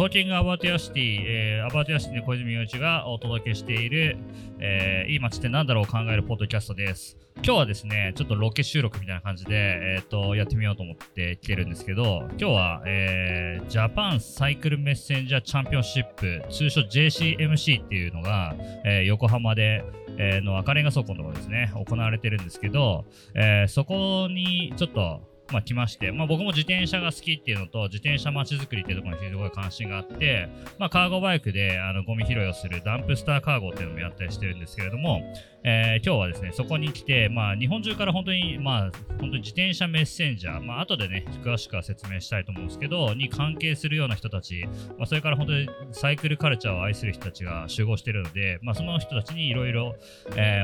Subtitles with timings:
[0.00, 4.16] トーキングアバートヤシティ、えー、アバートヤシティの小泉洋一がお届けしている、
[4.58, 7.18] えー、いい街ってなんだろうを考えるポッドキャストです。
[7.44, 19.84] 今日はですね、ちょっとロケ収録みたいな感じで、えっ、ー、と、やってみようと思って来てるんですけど、今日は、えー、ジャパンサイクルメッセンジャーチャンピオンシップ、通称 JCMC っていうのが、えー、横浜で、
[20.16, 23.04] えー、の赤レンガ倉庫のところですね、行われてるんですけど、
[23.34, 35.22] えー、そこにちょっと、まあ、来まして、まあ、僕も自転車が好きっていうのと、自転車まちづくりっていうところに非常に関心があって、まあ、カーゴバイクであのゴミ拾いをするダンプスターカーゴっていうのもやったりしてるんですけれども、
[35.62, 44.66] えー、今日はですね、そこに来て、まあ、日本中から本当に、まあ、本当に自転車メッセンジャー、まあ、後でね、詳しくは説明したいと思うんですけど、に関係するような人たち、
[44.98, 49.96] まあ、それから本当にサイクルカルチャーを愛する人たちが集合してるので、まあ、その人たちにいろいろ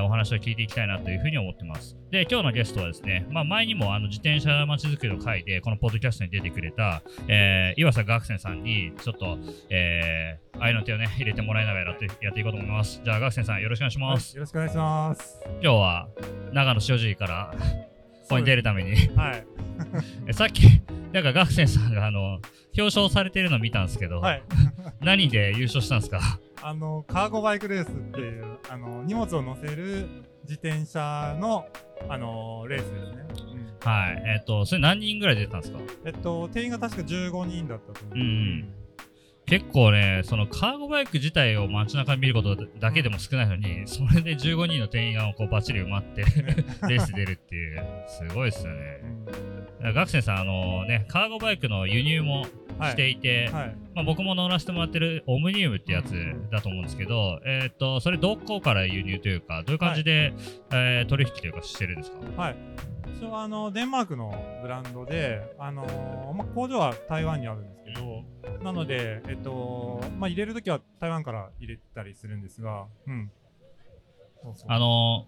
[0.05, 1.97] お話を聞いていきたいなというふうに思ってます。
[2.11, 13.01] で、今日のゲストはですね、まあ、前にもあの自転車まちづくりの会で、このポッドキャストに出てくれた、えー、岩佐学生さんに、ちょっと、えー、愛の手をね、入れてもらいながらやってやっていこうと思います。
[13.05, 14.33] じゃあ、学生さん、よろしくお願いします。
[14.33, 15.41] はい、よろしくお願いします。
[15.63, 16.09] 今日は
[16.53, 18.95] 長野塩尻からここに出るために。
[19.17, 19.47] はい、
[20.35, 20.63] さっき
[21.13, 22.41] なんか学生さんがあの
[22.77, 24.43] 表彰されてるの見たんですけど、はい、
[25.01, 26.21] 何で優勝したんですか？
[26.63, 30.09] あのカーゴバイクレースっていうあの荷物を乗せる
[30.49, 31.67] 自転車の
[32.09, 33.25] あのレースですね、
[33.83, 34.23] うん、はい。
[34.27, 35.79] えっ、ー、とそれ何人ぐらい出たんですか？
[36.05, 38.69] えっと定員が確か15人だったと思う、うん
[39.47, 46.23] 結構ね、そのカーゴバイク自体を街中で見ることだけでも少ないのに、それで15人の店員がこうバッチリ埋まって
[46.89, 49.01] レース出るっていう、すごいっすよね。
[49.95, 52.47] 学生さん、あのね、カーゴバイクの輸入も
[52.83, 53.63] していて、はい。
[53.63, 56.13] はい、まあ、僕も乗らせてもらってるオムニウムってやつ
[56.51, 60.35] だと思うんですけど、えっ、と、それどこから輸入というか、どういう感じで、
[60.71, 62.43] はい、えー、取引というかしてるんですか？
[62.43, 62.57] はい。
[63.19, 68.23] 一応あのデンマークのブランドで、あのー、まあ、工場は台湾にあるんですけど、
[68.63, 73.31] なので、えっとまあ、入れるときは台湾から入れたりするんですが、うん、
[74.43, 74.67] そうそう。
[74.69, 75.27] あの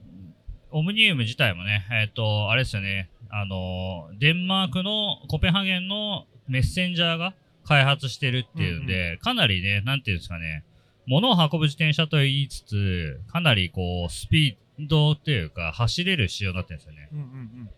[0.70, 7.32] オムニウム自体もね、えっと、あれですよね、あのデンマークのコペンハーゲンのメッセンジャーが
[7.64, 10.62] 開発してるっていうんで、うんうん、かなりね、なんていうんですかね、
[11.06, 17.08] 物を運ぶ自転車と言いつつ、かなりこう、スピードっていうか、走れる仕様になってるんですよね。
[17.12, 17.26] うんうんう
[17.64, 17.70] ん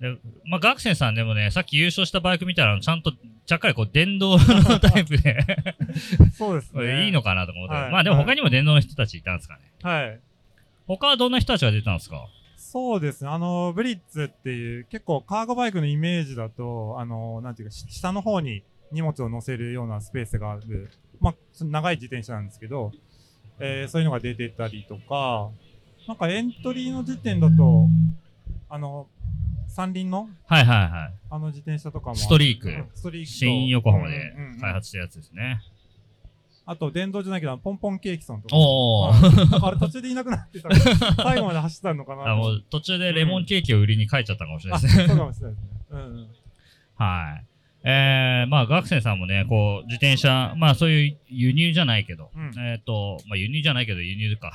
[0.00, 0.16] で
[0.46, 3.12] まあ、学生さんでもね、さっき優勝したバイク見たら、ちゃんと
[3.44, 5.44] ちゃっかりこう電動のタイプで
[6.32, 7.04] そうですね。
[7.06, 9.60] いいのかなと思って、はい、まあでも他にも電動の人たちいたんですかね。
[9.82, 10.20] はい。
[10.86, 12.26] 他はどんな人たちが出たんですか？
[12.56, 13.30] そうですね。
[13.30, 18.62] あの、ブリッツっていう、結構カーゴバイクのイメージだと、あの、なんていうか、下の方に
[18.92, 20.90] 荷物を乗せるようなスペースがある、
[21.20, 21.34] まあ、
[21.64, 22.92] 長い自転車なんですけど、
[23.58, 25.50] えー、そういうのが出てたりとか、
[26.06, 27.88] なんかエントリーの時点だと、
[28.68, 29.08] あの、
[29.80, 30.28] 三輪の？
[30.46, 31.12] はいはいはい。
[31.30, 32.16] あの自転車とかも。
[32.16, 32.84] ストリーク。
[32.94, 33.30] ストリーク。
[33.30, 35.60] 新横浜で開発したやつですね。
[36.66, 38.56] あと、電動じゃないけど、ポンポンケーキさんとか。
[38.56, 39.12] おお。
[39.12, 40.68] あれ途中でいなくなってた
[41.24, 45.08] 最後まで走ったのかなあ、もう途中でレモンケーキを売りに帰っちゃったかもしれないですね。
[45.08, 45.70] そうかもしれないですね。
[45.90, 46.28] うんうん。
[46.96, 47.46] はい。
[47.82, 54.52] えー、まあ、学生さんもね、こう、自転車、まあ、そういう輸入じゃないけど、うん、えっ、ー、と、まあ、輸入じゃないけど、輸入か。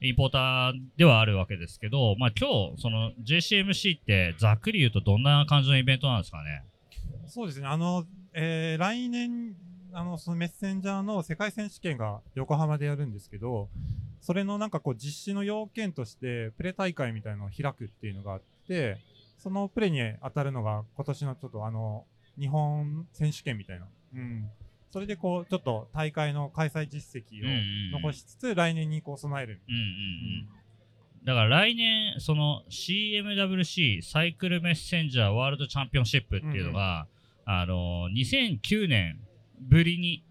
[0.00, 6.64] インポーターではあるわけですけど、まあ、今日、その JCMC ってざっくり言うとどんな感じのイベントなんですかね？
[7.26, 7.66] そうですね。
[7.66, 9.56] あの、えー、来年、
[9.92, 13.68] あの、そのメッセンジャーの世界選手権が横浜でやるんですけど、
[14.20, 18.98] それのなんかこう実施の要件としてプレ大会みたいなのを開くっていうのがあって、
[19.38, 22.04] そのプレに当たるのが今年のちょっとあの、
[22.38, 23.86] 日本選手権みたいな。
[24.14, 24.50] うん。
[24.96, 30.48] それでこうちょっと大会の開催実績を残しつつ、来年にこう備える、うんうんうん。
[31.26, 37.06] だから来年、その CMWC サイクルメッセンジャーワールドチャンピオンシップっていうのが、
[37.46, 39.20] うんうん、あの2009年
[39.60, 40.24] ぶりに、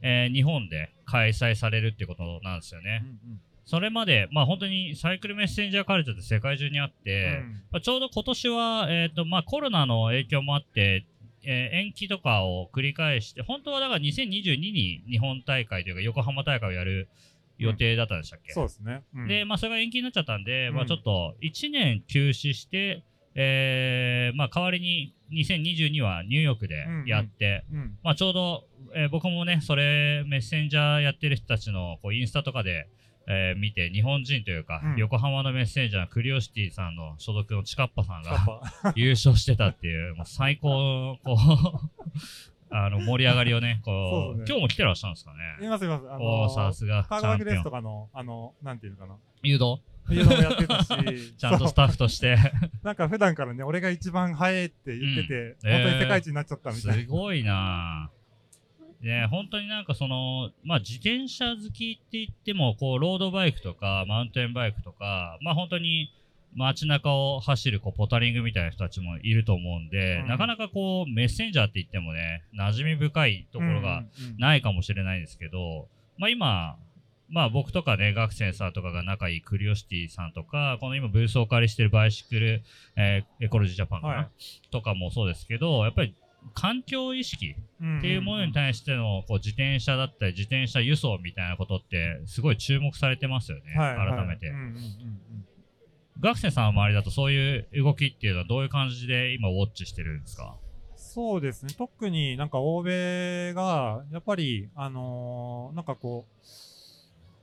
[0.00, 3.02] えー、日本で開催されるってことなんですよね。
[3.04, 11.04] うんうん、それまで、まあ、本当にサイクルメッセンジャーカルチャーって世界中にあって、うん、まあ、ちょうど今年は、えーとまあ、コロナの影響もあって
[11.46, 17.08] えー、延期とかを繰り返して、本当はだから2022に日本大会というか横浜大会をやる
[17.58, 19.02] 予定だったんでしたっけ、うん、そうですね。
[19.14, 23.04] うん、で、まあそれが延期になっちゃったんで、うん、まあちょっと1年休止して、
[23.36, 28.64] えー、まあ代わりに2022はニューヨークでやって、うんうん、まあちょうど、
[28.94, 32.88] えー、僕もね、それメッセンジャーやってる人たちのこうインスタとかで、
[33.28, 38.62] えー、見て、日本人というか、うん、横浜のメッセンジャー、クリオシティさんの所属のチカッパさんが
[38.94, 41.36] 優勝してたっていう、もう最高、こう
[42.70, 45.66] あの、盛り上がりをね、こう、うね、今日も来てらっしゃるんですかね。
[45.66, 46.10] いますいます。
[46.10, 47.04] あのー、さすが。
[47.04, 49.16] カーバクレスとかの、あの、なんていうのかな。
[49.42, 49.80] 誘導？
[50.08, 50.88] 誘導もやってたし。
[51.38, 52.36] ちゃんとスタッフとして。
[52.82, 57.02] なんか普段からね、俺が一番早いって言ってて、うん、本当に世界一になっちゃったみたいな。
[57.02, 58.10] すごいな
[59.00, 66.12] ね、本当になんかその、まあ、自転車好きって言っても、こう、ロードバイクとか、マウンテンバイクとか、まあ、本当に
[66.54, 70.28] 街中を走るこうポタリングみたいな人たちもいると思うんで、うん。
[70.28, 74.38] なかなかこう、メッセンジャーって言ってもね、馴染み深いところがうんうんうん。
[74.38, 75.88] ないかもしれないんですけど、
[76.18, 76.76] まあ、今、
[77.28, 82.62] まあ僕とかね、学生さんとかが仲いいクリオシティさんとか、この今ブースをお借りしてるバイシクル、
[82.96, 84.70] えーエコロジージャパンかな、はい。
[84.70, 86.14] とかもそうですけど、やっぱり
[86.54, 87.54] 環境意識
[87.98, 94.52] っていうものに対してのこう自転車だったり自転車輸送みたいなことってすごい注目されてますよね、改めて、
[96.20, 100.56] 学生さんの周りだとそういう動きっていうのはどういう感じで今ウォッチしてるんですか？
[100.96, 101.74] そうですね。
[101.76, 106.26] 特になんか欧米が、やっぱり、あのーなんかこ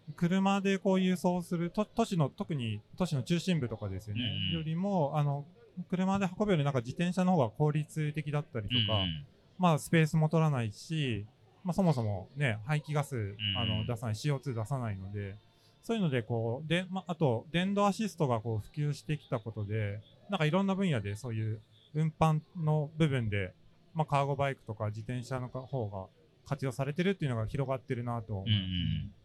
[0.09, 4.21] う、車でこう輸送する、と都市の、特に都市の中心部とかですよね。
[4.49, 4.57] うん。
[4.57, 5.45] よりも、あの、
[5.89, 9.25] 車で運ぶよりなんか自転車の方が効率的だったりとか、うん
[9.57, 11.25] まあスペースも取らないし、
[11.63, 13.37] まあそもそもね、排気ガス、ん。
[13.57, 15.35] あの出さない、CO2 出さないので、
[15.81, 21.61] そういうのでこう、で、まああと、電動アシストがこう普及してきたことで、なんかいろんな分野でそういう
[21.93, 23.53] 運搬の部分で、
[23.93, 26.07] まあカーゴバイクとか自転車の方が
[26.45, 28.61] 活用されてるっていうのが広がってるなと思います。
[28.61, 29.22] うん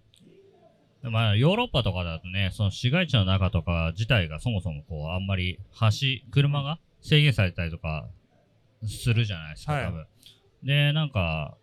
[1.02, 8.08] まあ、ヨーロッパとかだとね、その市街地の中とか自体がそもそもこう、あんまり橋、車が制限されたりとか
[8.86, 10.06] するじゃないですか、はい多分。
[10.64, 11.56] で、なんか、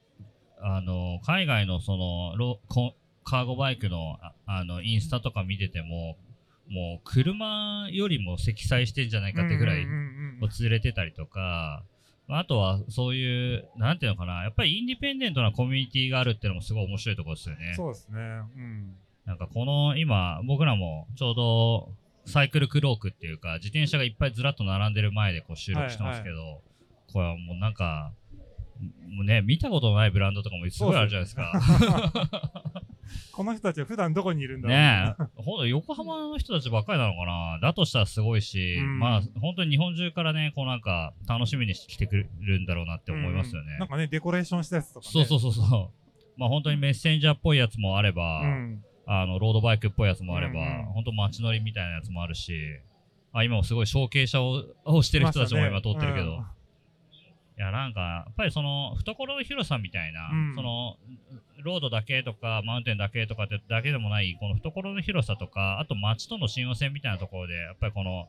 [0.61, 2.93] あの、海外のその、ロコ
[3.23, 6.17] カーゴバイクの、ああの、インスタとか見てても、
[6.69, 9.85] もう車よりも積載してんじゃないかってぐらいを
[10.61, 11.83] 連れてたりとか、
[12.27, 17.73] まああとはそういう、なんていうのかな、やっぱりインディペンデントなコミュニティがあるっていうのもすごい面白いところですよね。
[17.75, 18.19] そうですね。
[18.19, 18.95] うん。
[19.25, 21.89] なんかこの今、僕らもちょうど
[22.25, 26.61] サイクルクロークっていうか、自転車がいっぱいずらっと並んでる前でこう収録してますけど、
[27.11, 28.11] これはもうなんか、
[29.09, 31.53] もうね、見たことのないブランドとかもすごいあるじゃないですか。
[33.31, 37.59] この人たちは普段どこにいるんだろうねえ、ほんと横浜の人たちばっかりなのかな。
[37.61, 43.73] だとしたらすごいし、うんまあ本当に日本中からね、こうなんか楽しみにしてきてくるんだろうなって思いますよね。
[43.73, 45.11] うんなんかね、デコレーションしたやつとかね。
[45.11, 46.39] そうそうそうそう。
[46.39, 48.83] まあ本当にメッセンジャーっぽいやつもあれば、うん。
[49.07, 50.85] あのロードバイクっぽいやつもあれば、うんうん。
[50.93, 52.79] 本当街乗りみたいなやつもあるし、
[53.33, 56.45] あ今もすごい小径車ををしてる人たちも今通ってるけど、うん
[57.57, 60.55] いやなんかやっぱりその懐の広さみたいな、うん。
[60.55, 60.97] その
[61.63, 68.27] ロードだけとかマウンテンだけとかってだけでもないこの懐の広さとかあと街との親和性みたいなところでやっぱりこの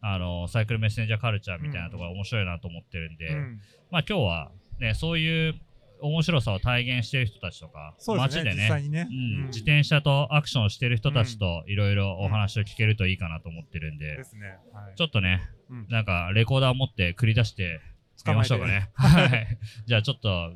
[0.00, 3.60] あのサイクルメッセンジャーカルチャーみたいなところが面白いなと思ってるんで、うん。
[3.90, 5.54] まあ今日はねそういう
[6.02, 9.08] 面白さを体現してる人たちとか、ね、街でねね。
[9.10, 14.58] うん、自転車とアクションしてる人たちといろいろお話を聞けるといいかなと思ってるんで、ですね。
[14.72, 17.80] はいちょっとね、うんなんかレコーダー持って繰り出して
[18.26, 18.90] みましょうかね。
[18.94, 19.58] はい。
[19.86, 20.52] じゃあちょっと、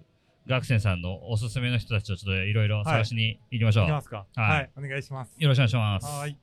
[0.46, 3.84] 学生さんのおすすめの人たちをちょっといろいろ探しに行きましょう。
[3.84, 4.26] いきますか。
[4.34, 4.70] はいはい。
[4.76, 5.34] お願いします。
[5.38, 6.06] よろしくお願いします。
[6.06, 6.38] はい。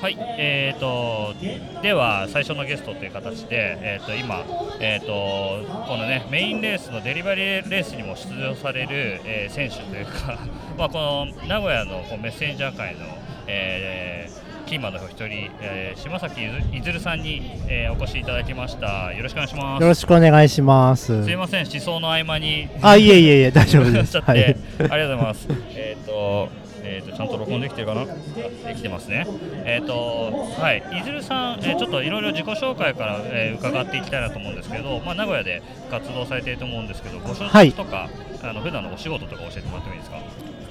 [0.00, 1.34] はい、えーと、
[1.82, 4.44] では最初のゲストという形で、えーと今、
[4.80, 10.38] えーと、このねメインレースのデリバリーレースにも出場される、えー選手というか、
[10.76, 13.00] まあ、この名古屋のこうメッセンジャー界の、
[13.46, 16.40] えーキーマンのお一人、えー島崎
[16.72, 19.12] いずるさんに、えーお越しいただきました。
[19.12, 19.84] よろしくお願いしまよす。
[19.86, 21.24] ろしくお願いします。
[21.24, 24.12] すいません、思想の合間にあ、いえいえいえ、大丈夫でしす。
[24.12, 24.40] ちゃって、はい。
[24.44, 25.48] ありがとうございます。
[25.74, 26.48] えっ、と、
[26.84, 28.04] えっ、と、ちゃんと録音できてるかな？
[28.04, 29.26] できてますね。
[29.64, 38.08] えっ、と、はい、いずるさん、えーちょっといろいろ自己紹介から、えー伺っていきたいなと思うんですけど、まあ、名古屋で活動されていると思うんですけど、ご所はい属とか、
[38.42, 40.18] あの普段のお仕事とか教えてもらってもいいですか？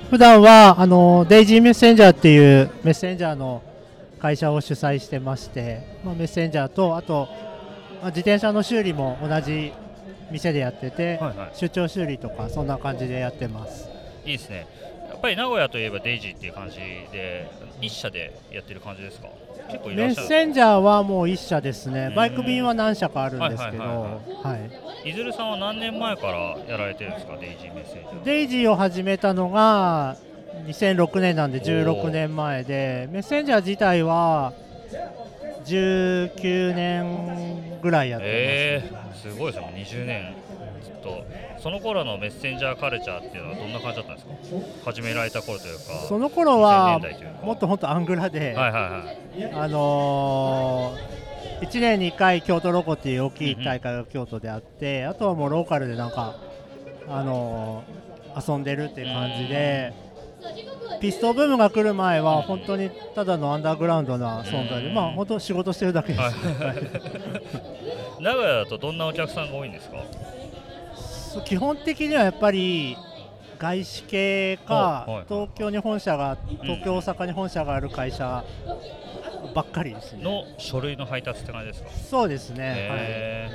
[0.09, 3.63] 普段は、あの、デイジーメッセンジャーっていうメッセンジャーの
[4.19, 7.29] 会社を主催してまして、まあ、メッセンジャーと、あと、
[8.01, 9.71] まあ、自転車の修理も同じ
[10.29, 13.89] 店でやってて、はいはい出張修理とか、そんな感じでやってます。
[14.25, 14.67] いいですね。
[15.21, 16.77] やっぱり名古屋といえばデイジーっていう感じ
[17.11, 17.47] で、
[17.79, 19.27] 一社でやってる感じですか？
[19.69, 20.27] 結構いメッらっしゃる。
[20.27, 22.15] センジャーはもう1社ですねうん。
[22.15, 23.97] バイク便は何社かあるんですけど、はいはい
[24.43, 24.67] はいは
[25.05, 25.09] い。
[25.11, 28.23] いずるさんは何年前からやられてるんですか、デイジーメッセージャー。
[28.23, 30.17] デイジーを始めたのが
[30.65, 34.53] 2006年なんで16年前でメッセンジャー自体は
[35.65, 40.33] 19年ぐらいやってえー、すごいですね、もう20年
[40.83, 41.23] ずっと、
[41.61, 44.31] その頃のメッセンジャーカルチャーっていうのはどんな感じだったんですか、
[44.85, 48.79] 始められた頃というか、その頃は2000年代ともっと本当アングラで、はいは
[49.35, 56.35] いはい、あのー、1年に1回京都ロコっていう大きい大会が京都であって、あとはもうローカルでなんか、
[57.07, 58.01] あのー
[58.35, 59.93] 遊んでるっていう感じで。
[60.99, 66.21] ピストンブームが来る前は本当にただのアンダーグラウンドな存在で、うんまあ本当仕事してるだけです。
[66.21, 68.21] はい。
[68.21, 69.97] 名古屋だとどんなお客さんが多いんですか、
[71.45, 72.97] 基本的にはやっぱり
[73.57, 75.25] 外資系か、はいはい。
[75.29, 78.43] 東京に本社が東京、大阪に本社がある会社
[79.55, 80.23] ばっかりですね。
[80.23, 81.89] の書類の配達って感じですか？
[81.89, 83.49] そうですね、へ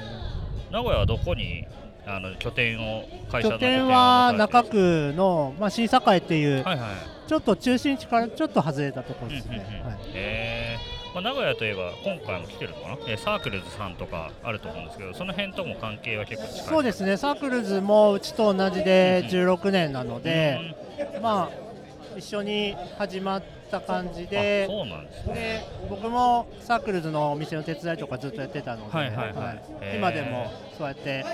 [0.70, 1.66] 名古屋はどこに
[2.06, 4.70] あの拠点を会社の拠点は中区
[5.10, 7.28] 区の、まあ、新栄っていう、はいはい。
[7.28, 9.66] ちょっと中心地からちょっと外れたところですね。
[10.14, 20.76] へーまあ、名古屋といえば今回も来てるのかな、えーサークルズさんとかあると思うんですけどその辺とも関係は結構近いそうですね、サークルズもうちと同じで16年なので、
[21.22, 25.34] まあ、一緒に始まった感じで、そうなんですね。
[25.34, 29.62] で僕もサークルズのお店の手伝いとかずっとやってたので、はいはいはい。
[29.80, 29.96] へー。
[29.96, 31.24] 今でもそうやって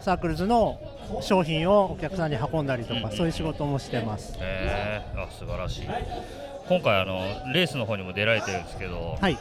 [0.00, 0.78] サークルズの
[1.22, 3.16] 商品をお客さんに運んだりとか、うんうん。
[3.16, 4.38] そういう仕事もしてます。
[4.38, 5.88] あ素晴らしい
[6.68, 7.20] 今回あの
[7.52, 9.38] レースの方にも出られてるんですけど、はい、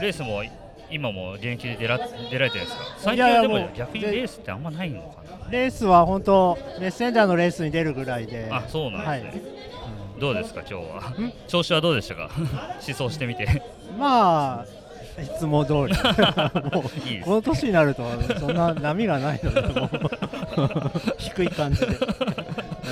[0.00, 0.42] レースも
[0.90, 1.98] 今も現役で出ら
[2.30, 2.84] 出られてるんですか？
[2.98, 5.50] 最近はでも逆にレースってあんまないのかな。
[5.50, 9.42] レースは本当、メッセンジャーのレースに出るぐらいで、あそうなんはですね、
[10.16, 11.00] い、どうですか今日は？
[11.10, 11.32] ん？
[11.48, 12.30] 調子はどうでしたか？
[12.86, 13.62] 思想してみて。
[13.98, 14.66] まあ、
[15.20, 18.02] いつも通り、もういいですこの年になると、
[18.40, 19.90] そんな波がないので、もう
[21.18, 21.92] 低い感じでや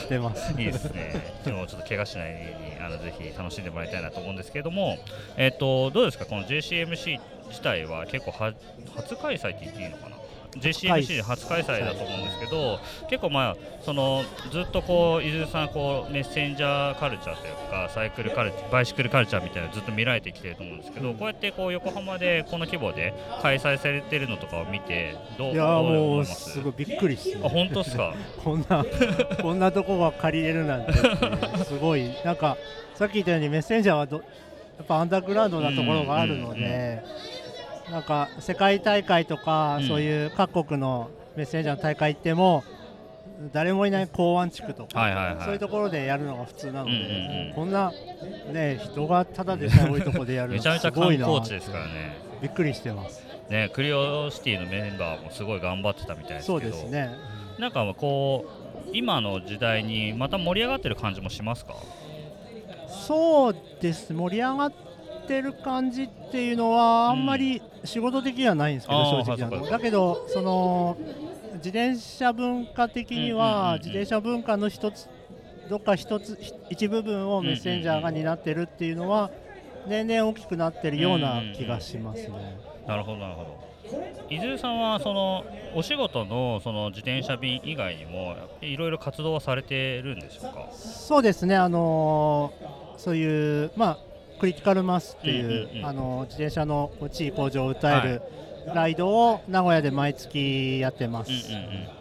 [0.01, 0.53] ってます。
[0.59, 1.15] いいですね。
[1.45, 2.41] でもちょっと怪我しないよう
[2.81, 4.99] にあのぜひ楽しんでもらいたいなと思うんですけれども、
[5.37, 6.27] えっ、とどうですか？
[6.27, 8.53] この JCMC 自体は結構は
[8.97, 10.17] 初開催って言っていいのかな？
[10.53, 12.79] JCMC で初開催だと思うんですけど、
[13.09, 26.51] 結構まあそのずっとこう伊豆さんこうメッセンジャーカルチャーというかサイクルカルチャーバイシクルカルチャーみたいなのずっと見られてきてると思うんですけど、こうやってこう横浜でこの規模で開催されてるのとかを見てどういやも思いうます？
[26.53, 27.49] すごいびっくりっすあね。
[27.49, 28.15] 本当ですか？
[28.43, 28.85] こんな
[29.43, 31.13] こんなとこが借りれるなんてってい
[31.61, 32.57] うすごいなんか
[32.95, 34.23] さっき言ったようにメッセンジャーはどや
[34.83, 37.03] っぱアンダーグラウンドなところがあるので、
[37.91, 42.65] なんか世界大会とか、うんそういう各国のメッセンジャーの大会行っても
[43.53, 45.45] 誰もいない港湾地区とか、はいはいはい。
[45.45, 47.93] そういうところでやるのが普通なので、うんうんうんこんな
[48.53, 52.17] ね人がただでさえ多いところでやるのめちゃめちゃ観すごいな光地ですからね。
[52.43, 53.23] びっくりしてます。
[53.49, 57.11] ね、クリオシティのメンバーもすごい頑張ってたみたいですけどそうですね。
[57.59, 58.45] なんかこ
[58.87, 61.75] う今の時代にまた盛り上がってる感じもしますか？
[63.07, 64.73] そうです盛り上がっ
[65.27, 69.33] てる感じっていうのはあんまり仕事的にはないんですけど、あー正直。
[69.33, 69.57] あはいそうか。
[69.65, 70.97] のだけどその
[71.55, 75.09] 自転車文化的にうんうんうんうんは自転車文化の一つ
[75.69, 79.31] どっか一つひ一部分をメッセンジャーが担ってるっていうのは
[79.87, 82.59] 年々大きくなってるような気がしますね。
[82.87, 83.71] なるほどなるほど。
[84.29, 90.69] 伊豆さんはそのお仕事のその自転車便以外にもいろいろ活動はされてるんでしょうか？
[90.73, 93.99] そうですね、あのーそういう、まあ、
[94.41, 95.87] クリティカルマスっていう、うんうんうん。
[95.87, 98.23] あのー自転車の地位向上を訴える
[98.75, 101.31] ライドを名古屋で毎月やってます。
[101.31, 101.67] うんうんう
[101.97, 102.01] ん。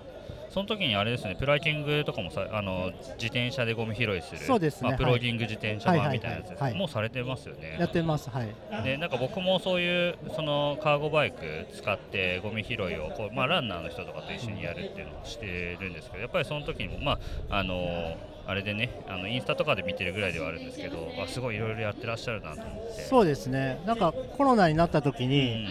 [0.50, 6.80] その時にあれですねプライキングとかもさあの自転車でゴミ拾いするそうですねまあ、プロギング自転車版みたいなやつです、はいはいはいはい。
[6.80, 7.78] もうされてますよね。
[7.80, 8.56] やってます、はい。
[8.84, 17.20] でなんか僕もそういうそのカーゴバイク使ってゴミ拾いをこう、まあ、ランナーの人とかと一緒にやるっていうのをしてるんですけどやっぱりその時にもま
[17.50, 18.18] ああの
[18.48, 23.02] あれでねあのインスタとかで見てるぐらいではあるんですけどあすごいいろいろやってらっしゃるなと思って。
[23.04, 25.68] そうですね、なんかコロナになった時に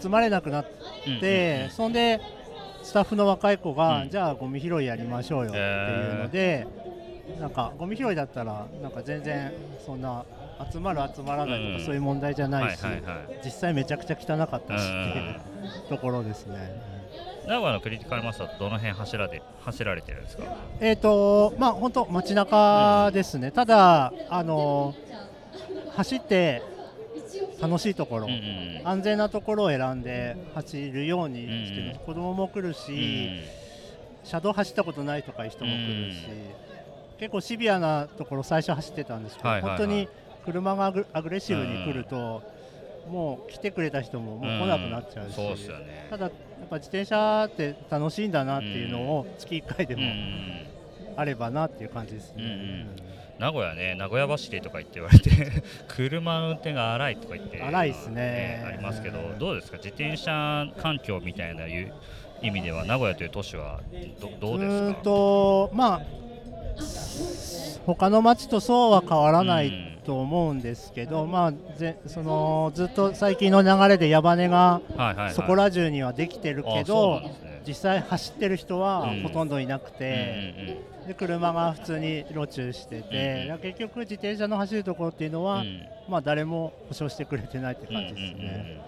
[0.00, 0.66] 集まれなくなっ
[1.20, 2.20] て、そんで
[2.82, 4.10] スタッフの若い子が、うん。
[4.10, 6.66] じゃあゴミ拾いやりましょうよっていうので、
[7.38, 9.52] なんかゴミ拾いだったら、なんか全然
[9.84, 10.24] そんな
[10.72, 12.80] 集まる、集まらないとか、うんそういう問題じゃないし、
[13.44, 15.40] 実際めちゃくちゃ汚かったしっていう
[15.82, 16.99] うんところですね。
[17.50, 20.44] 名古屋のクリティカルマスターとどの辺走らで走られてるんですか？
[20.78, 24.94] えーとまあ本当街中ですね、ただあの
[25.96, 26.62] 走って
[27.60, 33.40] 楽しいところ、うんうん安全なところを選んで走るようにしてます、うん子供も来るし、
[34.22, 36.18] 車道走ったことないとかいう人も来るし、
[37.18, 39.78] 結構シビアなところ最初走ってたんですけど、はいはいはい。
[39.78, 40.08] 本当に
[40.44, 42.44] 車がアグレッシブに来ると、
[43.10, 46.06] もう来てくれた人ももう来なくなっちゃうし、そうですよね。
[46.10, 46.30] ただ
[46.70, 50.08] ぱ自転車って楽しいんだなっていうのを月1回でもうん。
[50.08, 50.66] うん
[51.16, 52.44] あればなっていう感じですね。
[52.44, 52.86] うんうん。
[53.40, 55.30] 名古屋ね名古屋走りとか言って言われて
[55.88, 57.60] 車の運転が荒いとか言って。
[57.60, 58.64] 荒いっすね。
[58.66, 59.76] ありますけどどうですか？
[59.78, 61.92] 自転車環境みたいないう
[62.42, 63.80] 意味では名古屋という都市は
[64.20, 66.00] どどうでうーんすかとまあ
[67.86, 75.34] 他の町とそうは変わらないうんと思うんですけど、まあぜそのずっと最近の流れで矢羽根がはいはいはい。
[75.34, 77.62] そこら中にはできてるけあそうなど、んですね。
[77.66, 79.22] 実際走ってる人はうん。
[79.22, 85.82] ほとんどいなくうんて、で車が普通に路中してて、うん結局自転車の走るところっていうのは、うん。
[86.08, 88.34] まあ誰も保証してくれてないって感じですね。
[88.34, 88.80] うんうんうんうん。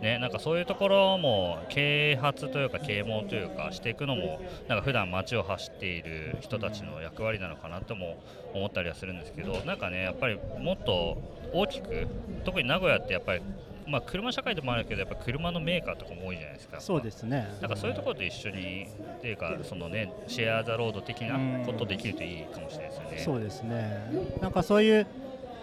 [0.00, 8.16] ね、なんかそういうところも啓発というか啓蒙というかしていくのもなんか普段街を走っている人たちの役割なのかなとも
[8.54, 11.16] 思ったりはするんですけどなんかねやっぱりもっと
[11.52, 12.06] 大きく
[12.44, 13.42] 特に名古屋ってやっぱり
[13.86, 16.80] まあ、車社会でもあるけどやっぱ車のメーカーとかも多いじゃないですか。
[16.80, 17.48] そうですね。
[17.60, 18.86] なんかそういうところと一緒に
[19.18, 23.18] っていうかそのねシェア・ザ・ロード的なことできるといいかもしれないですよね。
[23.18, 23.98] そうですね。
[24.40, 25.06] なんかそういう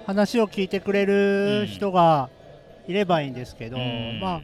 [0.05, 2.29] 話を聞いてくれる人が
[2.88, 4.19] いればいいんですけど、うん。
[4.19, 4.41] まあ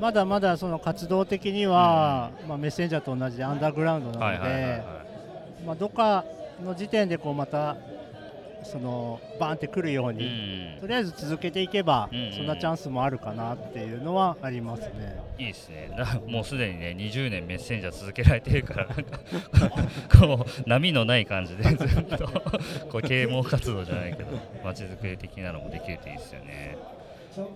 [0.00, 4.80] まだまだその活動的には、まあ、メッセンジャーと同じでアンダーグラウンドなので、はいはいはいはい。
[5.66, 6.24] まあ、どっか
[6.60, 7.76] の時点でこうまた
[8.64, 10.80] そのバーンってくるよううに、ん。
[10.80, 12.32] とりあえず続けていけば、うん。
[12.32, 15.20] そんなチャンスもあるかなっていうのはありますね。
[15.38, 15.90] いいですね。
[15.96, 19.18] だ もうすでにね20年メッセンジャー続けられてるからなんか
[20.20, 22.28] こう波のない感じでずっと
[22.90, 24.30] こう啓蒙活動じゃないけど
[24.64, 26.76] 街づくり的なのもできるといいですよね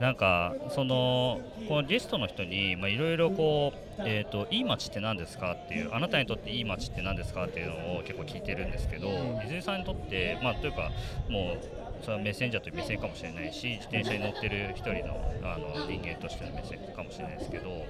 [0.01, 9.15] なんかそのこのゲストの人にまあいろいろこうえっ、といい街って何ですかっていうあなたにとっていい街って何ですかっていうのを結構聞いてるんですけど、うん。
[9.45, 10.91] いずれさんにとってまあというか
[11.29, 17.87] もうそれはメッセンジャーという目線かもしれないし自転車に乗ってる一人のあの人間としての目線かもしれないですけど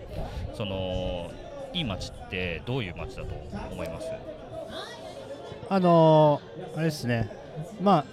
[0.55, 1.31] その
[1.73, 3.35] いい街ってどういう街だと
[3.73, 4.07] 思います？
[5.69, 7.29] あのーあれですね、
[7.83, 8.05] まあ、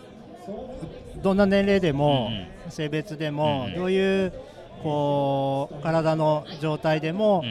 [1.21, 4.33] どんな年齢でも、うん性別でも、うんどういう
[4.81, 7.43] こう体の状態でも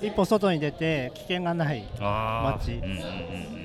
[0.00, 2.72] う、ん、一歩外に出て危険がない、街。
[2.72, 2.96] うんうんうん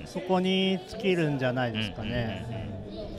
[0.02, 0.04] うん。
[0.06, 2.46] そこに尽きるんじゃないですかね。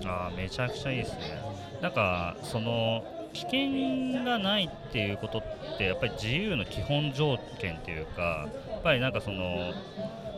[0.05, 1.41] あーめちゃくちゃいいですね。
[1.81, 5.43] なんかその危険がないっていうことっ
[5.79, 9.73] てやっぱり自由の基本条件っていうかやっぱりなんかその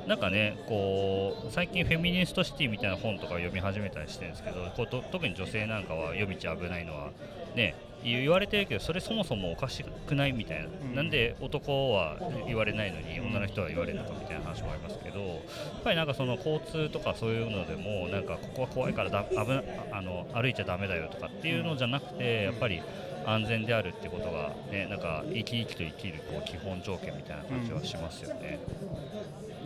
[0.07, 7.11] なんかねこう最近フェミニストシティみたいな本とかを読み始めたりしてるんですけどこうと特に女性なんかは夜道危ないのは
[7.55, 19.63] ね言われてるけどそれそもそもおかしくないみたいな、うんなんで男は言われないのに女の人は言われるのかみたいな話もありますけどやっぱりなんかその交通とかそういうのでもなんかここは怖いからだ危な
[19.93, 22.83] あの歩いちゃだめだよとかっていうのじゃなくてやっぱり
[23.25, 28.59] 安全であるってことがねなんか生き生きと生きるこう基本条件みたいな感じはしますよね。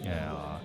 [0.07, 0.61] いや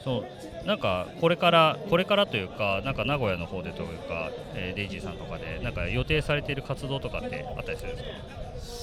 [0.00, 0.24] ーそ
[0.64, 8.10] うなんかこれからこれからというかなんか名古屋の方でというか、えーデイジーさんとかでなんか予定されている活動とかってあったりするんですか？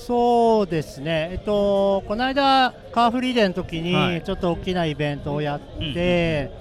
[0.05, 4.15] そうですね、えっと、この間、カーフリーデーの時はい。
[4.15, 5.59] にちょっと大きなイベントをやっ
[5.93, 6.51] て、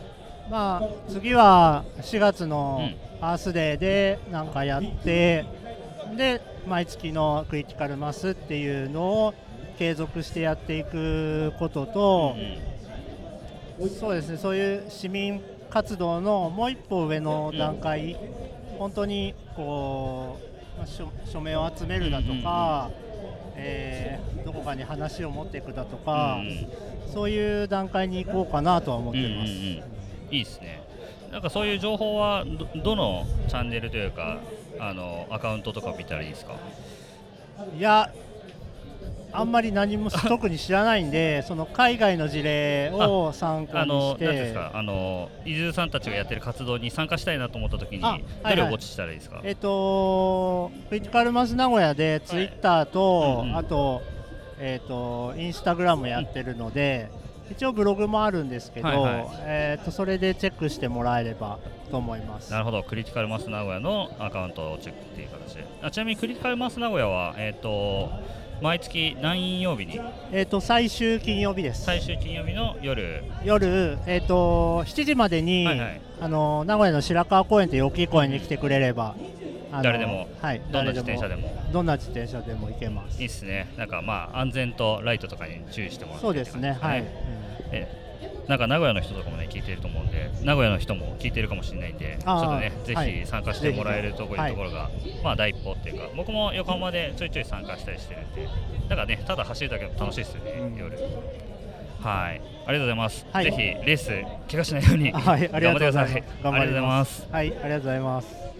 [0.49, 2.89] まあ、次は4月の
[3.21, 5.45] アースデーでなんかやって、
[6.17, 9.35] で毎月のクリティカルマスっていうのを
[9.77, 12.37] 継続してやっていくことと、
[13.89, 15.41] そうですねそういう市民
[15.71, 18.17] 活動のもう一歩上の段階、
[18.79, 20.39] 本当にこ
[20.77, 22.91] うまあ署署名を集めるだとか、
[23.57, 26.39] えーどこかに話を持っていくだとか、
[27.13, 29.53] そういう段階に行こうかなとは思ってます。
[29.53, 29.83] うんうん
[30.29, 30.35] うん。
[30.35, 30.83] いいですね。
[31.31, 34.39] なんかそういう情報はどどのチャンネルというか
[34.79, 36.55] あのアカウントとか見たらいいですか？
[37.79, 38.11] いや
[39.33, 44.25] あんまり何も特に知らないんで、その海外の事例を参考あにして。
[44.25, 44.71] いうんですて、か？
[44.75, 48.57] あの伊豆さんたちがやってる活動に参加したいなと思った時にあはいはい。
[48.57, 53.57] どれをウォッチしたらいいですか、えっと、クリティカルマス名古屋でツイッターと、うんうん。
[53.57, 54.03] あと、
[54.59, 57.11] えっと、インスタグラムやってるので、
[57.51, 59.27] 一応ブログもあるんですけど、はいはい。
[59.41, 61.59] えっと、それでチェックしてもらえれば
[61.91, 62.51] と思います。
[62.51, 62.83] なるほど。
[62.83, 65.65] クリティカルマス名古屋のアカウントをチェックっていう形で。
[65.83, 68.11] あちなみにクリティカルマス名古屋は、えっと
[68.63, 70.01] 毎月何曜日に？
[70.31, 71.83] えっと、最終金曜日です。
[71.83, 73.25] 最終金曜日の夜。
[73.45, 76.01] 夜、えっと、7時までに、はいはい。
[76.21, 79.17] あの名古屋の白川公園という大きい公園に来てくれれば、
[79.83, 81.51] 誰でもはい、どんな自転車でも。
[81.73, 83.21] どんな自転車でも行けます。
[83.21, 83.75] いいっすね。
[83.77, 87.05] なんかまあ安全とライトとかに注意してもらってそうですね、はい。
[87.73, 87.89] え
[88.49, 93.13] なんか名古屋の人とかもね聞いてると思うんで名古屋の人も聞いてるかもしれないんでちょっとねぜはい。
[93.21, 94.91] ひ参加してもらえるところ,、ぜひところが
[95.23, 98.49] まあ第一歩っていうか僕も横浜でちょいちょい参加したりしてるんで
[98.89, 100.77] だからねただ走るだけでも楽しいですよね、うん。
[100.77, 100.99] 夜。
[102.01, 102.41] はい。
[102.67, 103.45] ありがとうございます、はい。
[103.45, 104.09] ぜひレース
[104.51, 106.15] 怪我しないようにう んはい、ありがとうございます。
[106.15, 106.53] 頑張ってください。
[106.53, 107.29] ありがとうございます。
[107.31, 108.53] はい、ありがとうございます。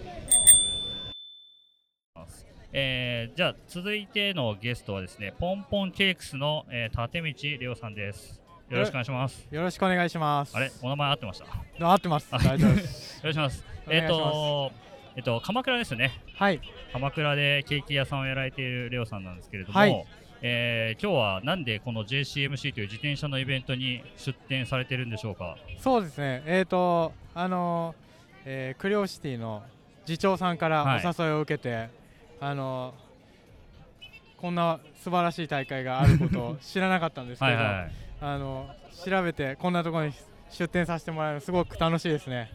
[2.75, 10.55] えーじゃあ続いてのゲストはですねポンポンケークスの、えー、立道レオさんですよろしくお願いしますよろしくお願いします。
[10.55, 11.41] あれお名前合ってまし
[11.79, 11.91] た？
[11.91, 12.27] 合ってます。
[12.31, 13.21] あ大丈夫です。
[13.23, 14.71] ろしくお願いしますえっ、と
[15.15, 16.59] えっと鎌倉ですねはい。
[16.91, 20.05] 鎌倉でケーキ屋さんをやられているレオさんなんですけれども、はい
[20.41, 25.57] えー今日はなんでこの JCMC という自転車のイベントに出展されてるんでしょうか？
[25.79, 26.41] そうですね。
[26.45, 27.93] えっ、とあの
[28.45, 29.61] えークリオシティの
[30.05, 31.89] 次長さんからはいお誘いを受けて、
[32.39, 32.93] あの
[34.37, 37.91] こんな素晴らしい大会があることを知らなかったんですけど はいはい
[38.25, 38.69] あの
[39.05, 40.13] 調べてこんなところに
[40.49, 42.49] 出展させてもらえるのすごく楽しいですね。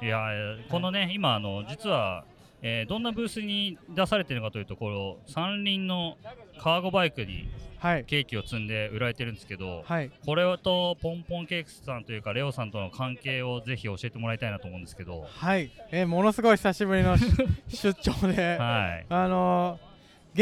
[0.00, 2.24] いやーこのね、今あの実は、
[2.62, 6.16] えーどんなブースに出されてるのかというところ三輪の
[6.58, 8.04] カーゴバイクにはい。
[8.04, 10.10] ケーキを積んで売られてるんですけど、はい。
[10.24, 15.70] これとポンポンケーキさんというかレオさんとの関係をぜひ教えてもらいたいなと思うんですけど、はい。
[15.90, 17.16] えーものすごい久しぶりの
[17.68, 19.90] 出張ではい、あのー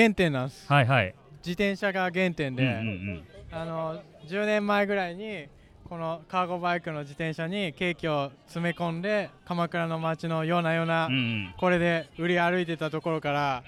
[0.00, 0.70] 原点なんです。
[0.72, 1.14] はいはい。
[1.38, 5.46] 自転車が原点で、うんうんあの10年前ぐらいに
[5.88, 11.54] このカーゴバイクの自転車にケーキを詰め込んで鎌倉の街のようなような、うんうん。
[11.58, 13.62] これで売り歩いてたところから、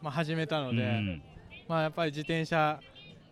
[0.00, 1.22] まあ、始めたのうんで、うん。
[1.68, 2.78] まあ、やっぱり自転車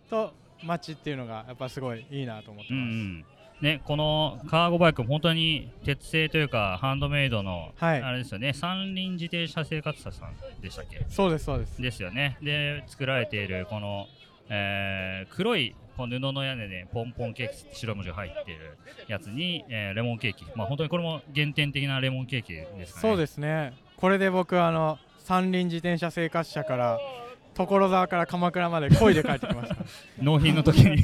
[0.09, 2.95] と街っていうのがやっぱすごいいいなと思ってうんうます。
[2.97, 3.25] ん。
[3.61, 8.01] ね、このカーゴバイク本当に鉄製というかハンドメイドの、はい。
[8.01, 8.51] あれですよね。
[8.51, 11.05] 三輪自転車生活者さんでしたっけ？
[11.07, 11.81] そうですそうです。
[11.81, 12.37] ですよね。
[12.41, 14.07] で作られているこの、
[14.49, 18.77] えー黒いこの布の屋根でポンポンケーキって白文字が入っている
[19.07, 20.45] やつに、えーレモンケーキ。
[20.55, 22.85] まあ本当にこれも原点的なレモンケーキですかね。
[23.01, 23.73] そうですね。
[23.97, 26.99] これで僕あの三輪自転車生活者から
[27.55, 29.75] 所沢から鎌倉まで漕いで帰ってきました。
[30.21, 30.97] 納品の時に、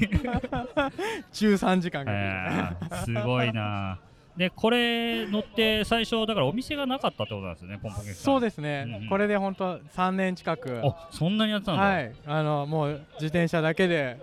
[1.31, 3.99] 13時間かけて、えーすごいな。
[4.39, 9.09] でこれ乗って最初だからお店がなかったってことなんですよねポンポンケーキそうですね、うんうん。
[9.09, 10.79] これで本当3年近く。
[10.81, 12.13] あそんなにやってたんだ、はい。
[12.25, 14.17] あのもう自転車だけで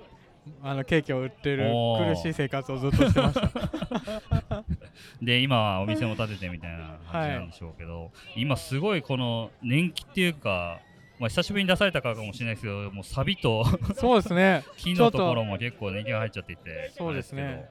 [0.62, 4.64] あのケーキを売ってる苦しい生活をずっとしてました。
[5.22, 10.80] で今はお店も建ててみたいな感じなんでしょうけど、今すごいこの年季っていうか、
[11.18, 14.64] まあ、久しぶりに出されたからかもしれないですけどもうサビとそうですね。
[14.76, 17.66] 木のところも結構年季が入っちゃっていてそうですね。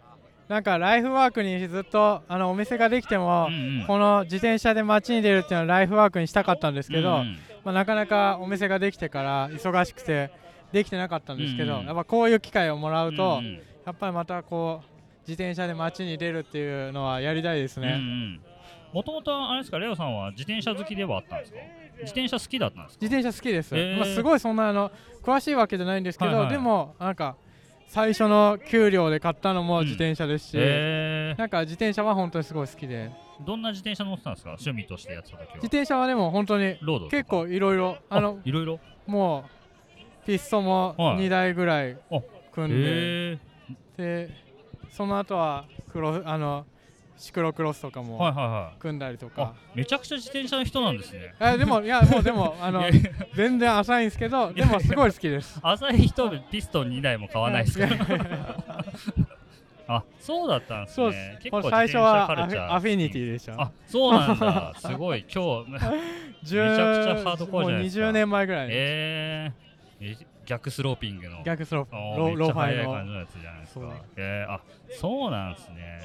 [0.47, 3.85] なんかライフワークにずっとあのお店ができても、どうんうん。
[3.87, 7.37] この自転車で街に出るっていうのはライフワークにしたかったんですけど、うんうん。
[7.63, 10.29] まあ、なかなかお店ができてから忙しくて
[10.75, 11.85] できてなかったんですけど、うんうん。
[11.87, 13.53] やっぱこういう機会をもらうと、うんうん。
[13.85, 14.85] やっぱりまたこう
[15.27, 17.99] 自転車で街に出るっていうのはやりたいですね、
[18.93, 21.57] もともとあれですかレオさんは自転車好きではあったんですか？
[22.01, 23.05] 自転車好きだったんですか？
[23.05, 23.97] 自転車好きです、へー。
[23.97, 24.91] まあ、すごいそんなあの
[25.23, 27.35] 詳しいわけじゃないんですけど、はいはいでもなんか
[27.87, 33.11] 最初の給料で買ったのも自転車ですし、えなんか自転車は本当にすごい好きで。
[33.41, 34.49] ー、どんな自転車乗ってたんですか？
[34.51, 35.55] 趣味としてやってた時は。
[35.55, 36.77] 自転車はでも本当に
[37.11, 39.64] 結構いろいろあのいろいろもう
[40.25, 43.39] ピストもはい2台ぐらいあ組んで、
[43.97, 44.29] えで
[44.91, 46.65] その後はクロあの
[47.17, 51.33] シクロクロスとかもはいはい組んだりとあか、めちゃくちゃ自転車の人なんですね。
[51.39, 52.83] えでもいやもうでもあの
[53.35, 55.59] 全然浅いんですけどでもすごい好きです。
[55.61, 58.55] 浅い人ピストン2台も買わないですから
[59.87, 61.37] あそうだったんですね。
[61.41, 63.61] 結構最初はアフィニティでした。
[63.61, 64.73] あそうなんだ。
[64.77, 65.25] すごい。
[65.33, 66.63] 今日 めちゃくちゃ
[67.23, 68.01] ハードコアじゃないですか。
[68.05, 69.64] もう20年前ぐらいに、えー、
[69.99, 71.41] え逆スローピングの。
[71.43, 72.93] 逆スローロローファイの。
[72.93, 73.79] 感じのやつじゃないですか。
[73.79, 74.61] そうえー、あ
[74.99, 76.01] そうなんですね。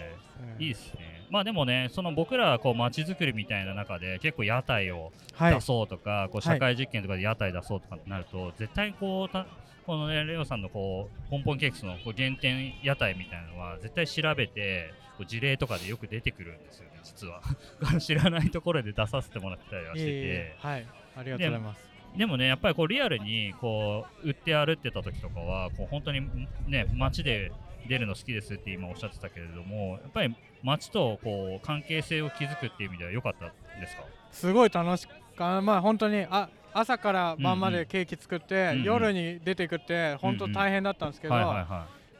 [0.56, 0.62] うん。
[0.62, 1.26] いいですね。
[1.30, 5.54] まあでもねその僕らこう街づくりみたいな中で結構屋台をはい。
[5.54, 9.46] 出そうとか、こう社会実験とかで屋台出そうとかってなると、絶対こうた
[9.86, 17.42] このねレオさんのこうポンポンケーキスのこう原点屋台みたいなのは絶対調べてこう事例とかでよく出てくるんですよね実は。
[18.00, 20.86] 知らないところで出させてもらったりはしてて、いえいえはい。
[21.16, 26.20] ありがとうございますでもねやっぱりこうリアルにこう売って歩ってた時とかはこう本当に
[26.66, 27.52] ね街で
[27.88, 33.46] 出るの好きですって今おっしゃってたけれどもやっぱり街とこう関係性を築くっていう意味では良かった
[33.80, 34.04] ですか？
[34.30, 38.82] すごい楽しかまあ本当にあ朝から晩までケーキ作って、うんうん。
[38.84, 41.34] 夜に出てくって本当大変だったんですけど、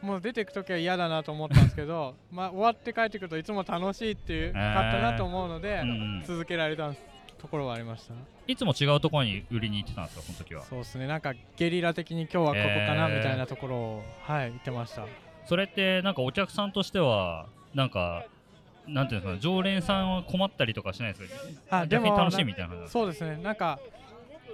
[0.03, 4.75] もう出てく時は嫌だなと思ったんですけど まあ終わって帰ってくるといつも楽しいっていう、えー。
[4.75, 6.93] かったなと思うので、い、うんうん、続けられた
[7.41, 8.15] ところはありました。
[8.47, 10.63] いつも違うところに売りに行ってたんですかその時は？
[10.65, 11.07] そうですね。
[11.07, 12.61] なんかゲリラ的に今日はここか
[12.95, 15.07] なえーみたいなところを、はい言ってました。
[15.47, 18.25] それってなんかお客さんとしてはなんか
[18.87, 21.33] なんていうんですか常連さんは困ったりとかしないです
[21.69, 21.81] か？
[21.81, 22.89] あ逆に楽しいみたいな。
[22.89, 23.39] そうですね。
[23.43, 23.79] なんか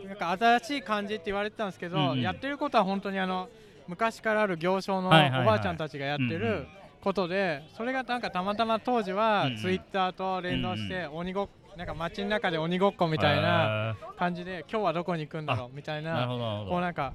[0.06, 2.20] なんか新しい感じって言われてたんですけど、うんうん。
[2.20, 3.48] やってることは本当にあの
[3.88, 6.66] 昔からある行商のおばあちゃんたちがやってる
[7.00, 16.26] ことで、それがなんかたまたま当時はツイッターと連動して鬼ごっなんか街の中で鬼ごっこみたいなな感じで今日はどこに行くんだろうみたいな
[16.68, 17.12] こうなんか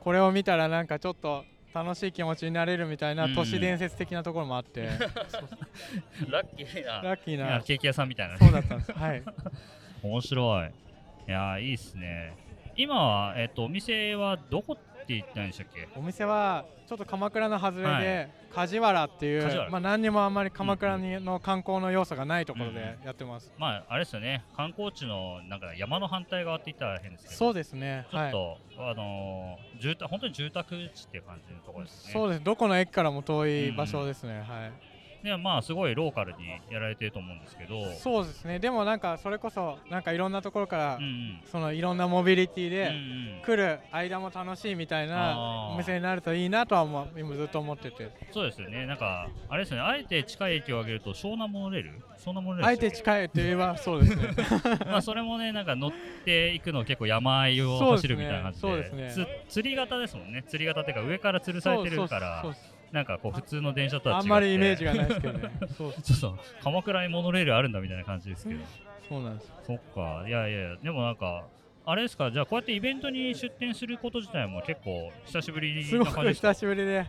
[0.00, 1.44] これを見たらなんかちょっと
[1.74, 4.82] 楽しい気持ちになれるみたいな都市伝説的なところもあって、
[6.28, 7.00] ラッキーな。
[7.00, 7.62] ラッキーな。
[7.62, 8.38] ケーキ屋さんみたいなね。
[8.42, 8.92] そうだったんです。
[8.92, 9.22] はい。
[10.02, 10.68] 面白い。
[10.68, 12.34] いやーいいっすね。
[12.76, 14.76] 今は、えっとお店はどこ
[15.08, 15.88] 言ったんでしたっけ？
[15.96, 18.30] お店はちょっと鎌倉の外れで、はい。
[18.52, 24.44] 梶原っていうまあ、何にもあんまり鎌倉にの観光の要素がないところでやってます、まああれですよね。
[24.54, 28.06] 観光地のなんか山の反対側って言ったら変ですけどそうですね。
[28.10, 28.30] はい。
[28.30, 32.12] ちょっと、あのー住宅本当に住宅地っていう感じのところですね。
[32.12, 32.44] そうです。
[32.44, 34.72] どこの駅からも遠い場所ですね、はい
[35.22, 36.38] でまあすごいローカルに
[36.70, 37.84] やられてると思うんですけど。
[37.94, 38.58] そうですね。
[38.58, 41.40] でもなんかそれこそなんかいろんなところから、うんうん。
[41.50, 42.92] そのいろんなモビリティうんでう
[43.40, 43.42] ん。
[43.44, 45.74] 来る間も楽しいみたいあなー。
[45.74, 48.10] お店になるといいなとは思う今ずっと思ってて。
[48.32, 48.86] そうですよね。
[48.86, 49.82] なんかあれですよね。
[49.84, 51.90] あえて近い駅を挙げると湘南モノレール？
[52.18, 54.28] 湘南モノレールあえて近いといえばそうですね。
[54.86, 55.92] まあそれもねなんか乗っ
[56.24, 58.68] ていくの結構山あいを走るみたいな感じで。
[58.68, 59.10] そうですね。
[59.48, 60.42] つ釣り型ですもんね。
[60.48, 62.42] 釣り型っていうか上から吊るされてるから。
[62.42, 64.26] そうそうそうなんかこう普通の電車とは違って。
[64.26, 65.50] あんまりイメージがないですけどね。
[65.76, 68.60] そうちょっと鎌倉にモノレールあるんだみたいな感じですけど。
[69.08, 70.24] そうなんですそっか。
[70.28, 71.44] いやいやでもなんか
[71.84, 72.30] あれですか？
[72.30, 77.06] じゃあこうやってイベントに出店すること自体も結構久しぶりすごく久しぶりで。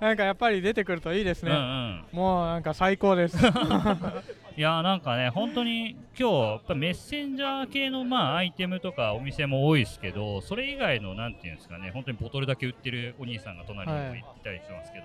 [0.00, 2.04] なんかやっぱり出てくるといいですね、うんうん。
[2.12, 3.38] もうなんか最高です
[4.58, 15.04] いやーなんかね本当に今日やっぱメッセンジャー系のまあアイテムとかお店も多いですけどそれ以外のなんていうんですかね本当にボトルだけ売ってるお兄さんが隣にもいたりしてますけど、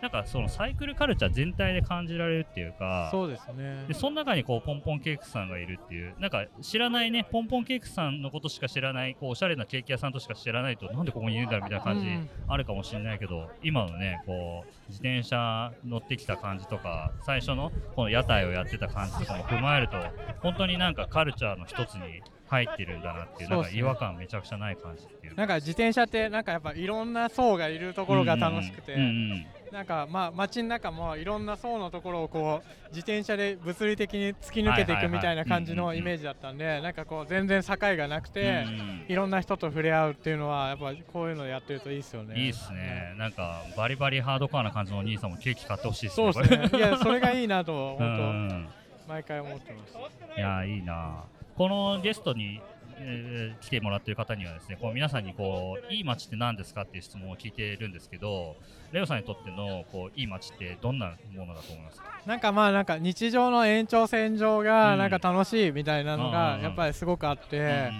[0.00, 3.86] なんかそのサイクルカルチャー全体で感じられるっていうかそうですね。
[3.88, 12.28] でその中にこうポンポンケークさんがいるっていうなんか知らないねポンポンケークさんのことしか知らないこうおしゃれなケーキ屋さんとしか知らないとなんでここにいるんだろうみたいな感じうん。
[12.46, 19.96] あるかもしれないけど今のねこう自転車乗ってきた感じとか最初のこの屋台をやってた感じとかも踏まえると
[20.40, 25.34] 本当になんかカルチャーの一つに入ってるんだなっていうなんか違和感めちゃくちゃない感じっていう。
[25.34, 39.04] なんか自転車ってなんかやっぱいろんな層がいるところが楽しくて、うんうんなんかまあ街の中もいろんな層のところをこう自転車で物理的に突き抜けていくみたいな感じのイメージだったんでなんかこう全然境がなくうんてうんうん。
[39.08, 42.38] いろんな人と触れ合うっていうのはやっぱこういうのやってるといいですよね。
[42.38, 46.32] いいっすね、なんかバリバリハードコアな感じのお兄さんもケーキ買ってほしいですね。
[46.34, 46.78] そうですね。
[46.78, 49.94] いやそれがいいなと本うん当毎回思ってます。
[50.36, 51.24] いやいいな。
[51.56, 52.60] このゲストに、
[52.98, 58.56] えー来てもらってる方にはですねこう皆さんにこういい街って何ですかっていう質問を聞いてるんですけど
[58.92, 62.04] レオさんにとってのこういい街ってどんなものだと思いますか？
[62.26, 64.64] なんかまあなんか日常の延長線上うん。
[64.64, 66.58] がなんか楽しいみたいなのうんがうん。
[66.58, 67.92] うんやっぱりすごくあって、うん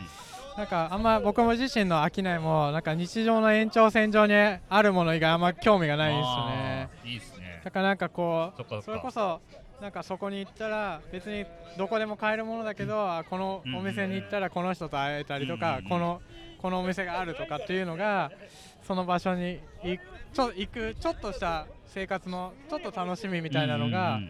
[0.55, 6.89] なんかあんま僕も自身の商いもなんか日常の延長線上にあるもの以外あんま興味がないんですよね。
[7.07, 7.63] いいですね。
[7.65, 9.41] だからなんかこうそれこそ
[9.83, 11.45] なんかそこに行ったら別に
[11.77, 16.23] どこでも買えるものだけど、あこのお店に行ったらこの人と会えたりとか、この
[16.59, 18.31] このお店があるとかっていうのが
[18.87, 24.21] その場所に行くちょ行くちょっとした生活のちょっと楽しみみたいなのが、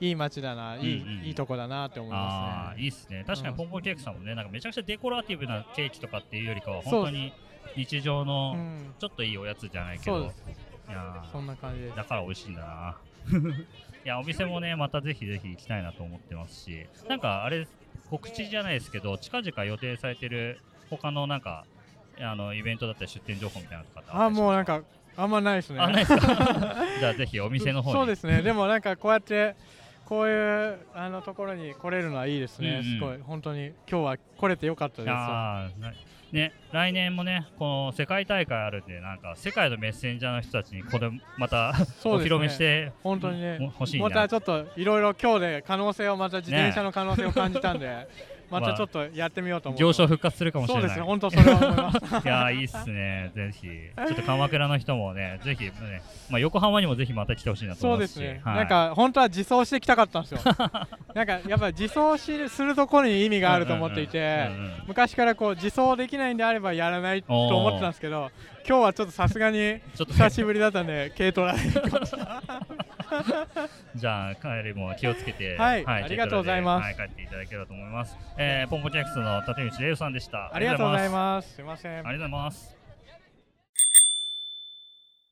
[0.00, 2.82] いい街だな、いい、うんうんいいとこだなって思いあますね。
[2.82, 3.24] ーいいですね。
[3.24, 3.56] 確かにうん。
[3.58, 7.32] ポンポンケーキさんもねなんかめちゃくちゃデコラティブなケーキとかっていうよりかは本当に
[7.76, 10.44] 日常うのん、ちょっといいおやつじゃないけど、そうです。
[10.88, 11.30] いやー。
[11.30, 11.96] そんな感じです。
[11.96, 12.96] だから美味しいんだな。
[14.06, 17.66] いや、お店もね、またぜひぜひ行きたいなと思ってますし、なんかあれ、
[18.08, 21.64] 告知じゃないですけど、近々予定されてる他のなんか、
[22.20, 25.80] あのイベントだったり出店情報みたいなのとかってあ、もうなんか、かあんまないですね。
[25.80, 26.20] あ、ないですか？
[27.00, 27.94] じゃあぜひお店の方に。
[27.94, 28.42] そうですね。
[28.42, 29.56] でもなんかこうやって
[30.04, 32.68] こういうあのところに来れるのはいいですね。
[32.68, 36.05] うんうんすごい本当に今日は来れてよかったです。
[36.32, 41.86] ね、来年もね、この世界大会あるんで、なんか世界のメッセンジャーの人たちにこれまた ね。
[42.04, 43.58] お披露目して本当にね。
[43.58, 44.08] も欲しいな。
[44.08, 48.08] またちょっといろいろ今日で可能性をまた自転車の可能性を感じたんで、
[48.50, 49.96] またちょっとやってみようと思ってます。
[49.98, 50.82] 行商復活するかもしれない。
[50.82, 51.04] そうですね。
[51.04, 52.22] 本当それは思い。
[52.24, 55.72] いやーいいっすね、ぜひ、ちょっと鎌倉の人もね、ぜひ、ね
[56.30, 60.40] まあ、横浜にもぜひまた来てほしいなとそ思いますし、うですね、はいなんか本当は自走してきたかったんですよ。
[61.14, 68.30] なんかやっぱ自走しするところに意味があると思っていて、うんうんうん昔からこう自走できないんであればやらないと思ってたんですけど、
[68.66, 71.58] 今日はちょっとさすがに 久しぶりだったんで軽トラで
[73.94, 78.16] じゃあ、帰りも気をつけて、はいありがとうございますはい、帰っていただければと思います。
[78.36, 80.54] えー、ポンポンジャックスの立内レイさんでした。
[80.54, 81.12] ありがとうございす。
[81.12, 81.54] ます。
[81.54, 81.96] すいませんあ。
[81.96, 82.76] りがとうございます。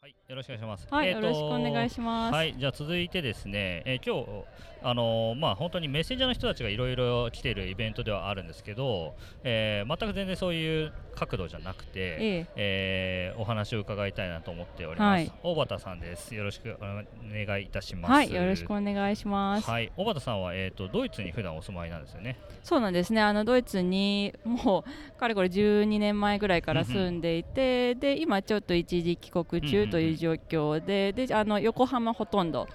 [0.01, 0.87] はい、よろしくお願いします。
[0.91, 2.35] はい、えーとよろしくお願いします。
[2.35, 4.45] はい、じゃあ続いてですね、えー今日
[4.85, 15.11] あのーまあ本当にメッセンジャーの人たちがいろいろ来ているイベントではあるんですけど、えー全く全然そういう角度じゃなくて、ええ、えーお話を伺いたいなと思っております。
[15.11, 16.35] はい大畑さんです。
[16.35, 16.85] よろしくお
[17.33, 18.13] 願いいたします。
[18.13, 19.71] はい、よろしくお願いします。
[19.71, 22.37] はい、大畑さんはえっ、とドイツに普段お住まいなんですよね？
[22.63, 23.23] そうなんですね。
[23.23, 24.85] あのドイツにも
[25.17, 32.69] うかれこれ12年前ぐらいから住んでいて、で今ちょっと一時帰国中という状況で、であの横浜ほとんど。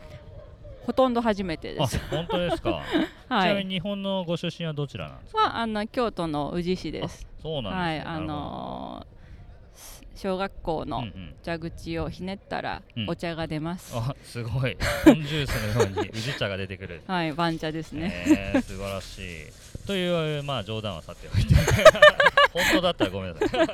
[0.90, 2.00] ほとんど初めてであす。
[2.10, 2.82] 本当ですか、
[3.30, 5.42] はちないみに日本のご出身はどちらなんですか？
[5.44, 7.28] はあの京都の宇治市です。
[7.44, 9.20] そうなんはい、ですね、あのー
[10.16, 11.06] 小学校の
[11.46, 13.94] 蛇口をひねったらうんお茶が出ます。
[13.96, 14.76] あすごい
[15.06, 18.26] ポンジュースのように 宇治茶が出てくるはい、番茶ですね。
[18.28, 19.88] えー、素晴らしい。
[19.88, 21.54] という、まあ、冗談はさておいて、
[22.52, 23.68] 本当だったらごめんなさい。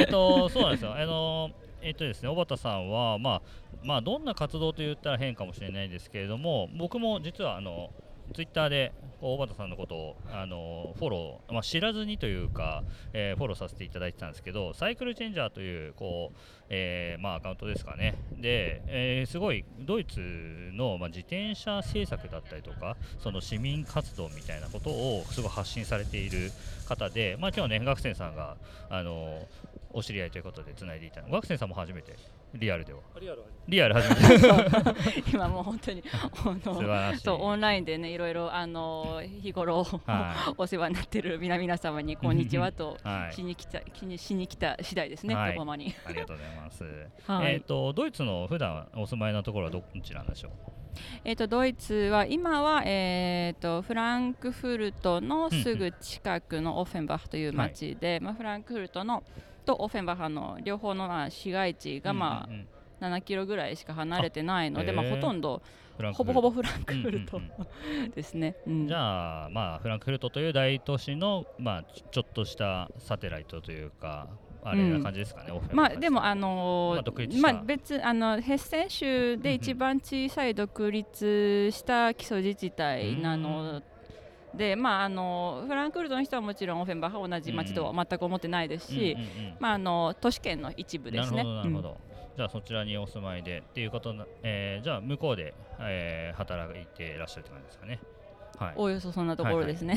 [0.00, 0.94] えっと、そうなんですよ。
[0.94, 3.42] あの、えっとですね、小畑さんは、まあ、
[3.82, 7.90] まあ、どんな活動と言ったら変かもしれないんですけれども、僕も実は、あの、
[8.34, 16.36] ツイッターでこう小畑さんのことをあのフォロー、まあ、知らずにというか、えーフォローさせていただいてたんですけどサイクルチェンジャーというこう、
[16.68, 18.14] えーまあ、アカウントですかね。
[18.38, 20.20] で、えーすごいドイツ
[20.72, 26.52] の、まあ、自転車政策だったりとかその市民活動みたいなことをすごい発信されている
[26.88, 28.56] 方で、まあ、今日ね学生さんが
[28.88, 29.46] あの
[29.92, 32.16] お知り合いということでつないでいた学生さんも初めて
[32.54, 33.00] リアルでは。
[33.68, 33.94] リアル。
[33.94, 37.20] 初めて今もう本当にあ素晴のらしい。
[37.20, 43.34] そうオンラインでねいろいろあの日頃、はお世話になってる皆々様にこんにちはと はい。
[43.34, 45.50] しに来たしにしに来た次第ですね、はい。
[45.50, 45.94] 横浜に。
[46.04, 46.84] ありがとうございます。
[47.26, 47.54] はい。
[47.54, 50.50] えっ、とドイツの普段お住まいのところはどちらなんでしょう？
[51.24, 59.22] えっとドイツは今はえっとフランクフルトのすぐ近くのオフェンバッハという町で、まあフランクフルトの
[59.76, 62.66] とオフェンバッハの両方のまあ市街地がまうんうんうん。
[62.76, 65.62] あ7キロぐらいしか離れてないので、まあほとんど
[66.12, 67.50] ほぼほぼフランクフルトうん
[68.04, 68.56] うんですね。
[68.66, 68.88] うん。
[68.88, 74.28] じゃあまあフランクフルトという大都市のまあちょっとしたサテライトというか
[74.62, 75.52] あれな感じですかね。
[75.52, 83.82] オフェンバッハまあでもあのーまあまあ別あのヘッセン州で一番小さい独立した基礎自治体なの
[84.54, 89.16] で、まああのフランクフルトの人はもちろんオフェンバッハは同じ町とは全く思ってないですし、
[90.20, 91.36] 都市圏の一部ですね。
[91.38, 91.96] なるほどなるほど。
[92.36, 98.00] じゃあそちらにお住まいでっていうことな、えーじゃあ向こうで、えー働いていらっしゃるって感じですかね。
[98.58, 98.80] はいうん。
[98.80, 99.96] おおよそそんなところですね。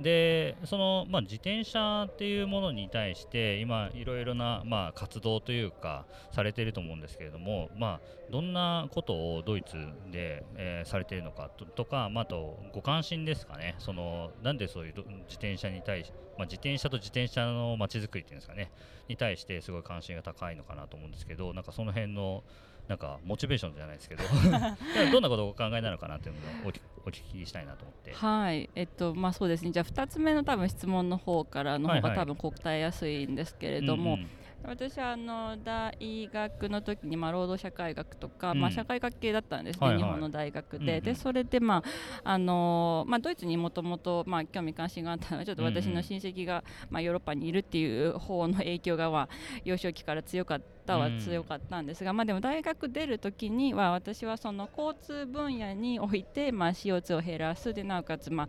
[0.00, 9.76] でその、まあ、自転車っていうものに対して今いろいろな、まあ、活動というかされていると思うんですけれども、まあ、どんなことをドイツ
[10.10, 13.74] で、えーされているのかとか、まあ、あとご関心ですかね。
[13.78, 18.70] そのなんでそういう自転車に対し、まあ、自転車と自転車のまちづくりっていうんですかね。
[19.08, 22.44] に対してすごい関心が高いのかなと思うんですけどなんかその辺の
[22.88, 24.24] なんかモチベーションじゃないですけど
[25.12, 28.12] どんなことをお考えなのかなっていうのをお聞お聞きしたいなと思って。
[28.12, 29.70] はい、えっとまあそうですね。
[29.70, 34.28] じゃあ二つ目の多分質問の方からの方はいはいが多分答えやすいんですけれども、うんうん
[34.64, 38.60] 私はあの大学の時にまあ労働社会学とか、うん。
[38.60, 40.02] まあ社会学系だったんですね、はいはい。
[40.02, 41.02] 日本の大学で、うんうん。
[41.02, 41.82] でそれでま
[42.24, 49.28] ああのまあドイツにもともとまあ興味関心があったのはちょっと私の親戚がまあヨーロッパにいるっていう方の影響がまあ
[49.64, 51.18] 幼少期から強かったはうん。
[51.18, 58.48] 強かったんですが、まあでも大学出る時には私はその交通分野においてまあ CO2 を減らすでなおかつまあ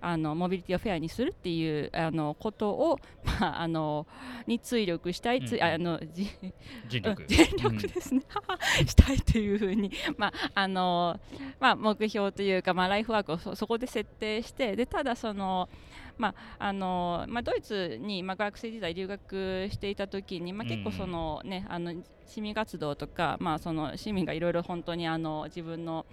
[0.00, 2.98] あのモビリティをフェアにするっていうあのことを、
[3.40, 4.06] まあ、あの
[4.46, 5.62] に追力したい、つうんうん。
[5.64, 6.30] あのじ
[6.88, 7.24] 尽力。
[7.28, 8.22] 全力ですね、
[8.86, 11.18] したいというふうに、 まああの
[11.60, 15.68] まあ、目標というか、まあ、ライフワークをそそこで設定してでただその、
[16.18, 21.94] まああのまあ、ドイツに、まあ、学生時代留学していた時に、まあ、結構その、ねあの
[22.28, 26.04] 市民活動とか、まあ、その市民がいろいろ本当にあの自分の,、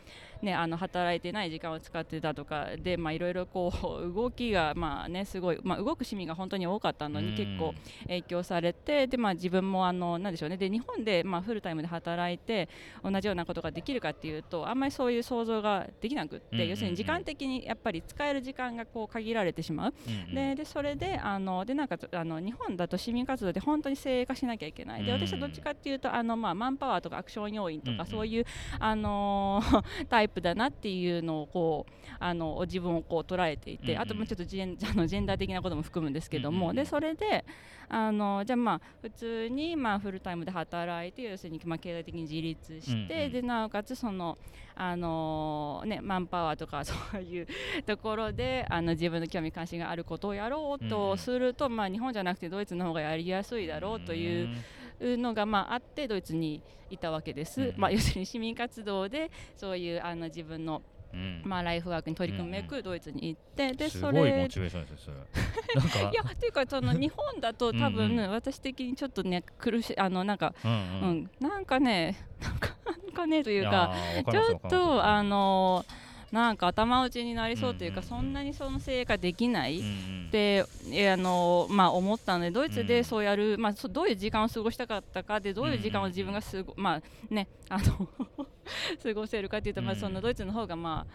[0.41, 10.55] ね、あの働いてない時間を使ってたとかでまあいろいろこう動きが、まあね、すごい、まあ、動く市民が本当に多かったのに結構影響されてで、まあ、自分もあのなんでしょうね。
[10.55, 12.69] で日本で、まあ、フルタイムで働いて
[13.03, 20.35] 同じようなことができるかっていうとあんまりそういう想像ができなくって、要するに時間的にやっぱり使える時間がこう限られてしまう、うんうん。
[20.35, 25.03] ででそれであのでなんかあの日本だと市民活動で本当に精鋭化しなきゃいけない。
[25.03, 25.19] でうん。
[25.19, 28.05] 私はどっちかっていうとあの、まあ、マンパワーとかアクション要員とか、うんうん。
[28.07, 28.45] そういう、
[28.79, 34.01] あのー タイプだなっていうのをこうあの自分をこう捉えていて、うんうん。
[34.01, 36.75] あとまあちょっとジェンあのジェンダー的なことも含むんですけども、うんうん。
[36.75, 37.45] でそれで
[37.89, 43.31] あのじゃあまあ普通にまあフルタイムで働いて要するにまあ経済的に自立して、うんうん。
[43.31, 44.37] でなおかつその
[44.75, 47.47] あのねマンパワーとか そういう
[47.85, 50.89] ところであの自分の興味関心があることをやろううんうん。
[50.89, 54.49] とすると、まあ日本じゃなくてドイツの方がやりやすいだろうという
[54.99, 57.61] のがまああってドイツにいたわけです。
[57.61, 57.67] うん。
[57.69, 60.94] うんまあ要するに市民活動でそういうあの自分のうん
[61.43, 65.15] まあライフワークに取り組むべくドイツに行って、ですそごいれモチベーションですよそれ。
[65.81, 65.99] なんか。
[65.99, 73.93] いやっていうかその日本だと多分私的にちょっとね苦しいあのなんかうんなんかねなんかねというか
[74.29, 75.85] ちょっとあの
[76.35, 79.89] なんか頭打ちになりそうというか、そんなにその成果できない、うんう
[80.27, 80.31] ん。
[80.31, 82.87] でえあのまあ、思ったのでドイツうん。
[82.87, 87.01] でそうやる、まあ、そどういう時間を過ごしたかったかでどういう時間を自分がすご、まあ
[87.33, 88.09] ねあの
[89.01, 89.99] 過ごせるかというと、まあ、うん。
[89.99, 91.07] そのドイツの方がま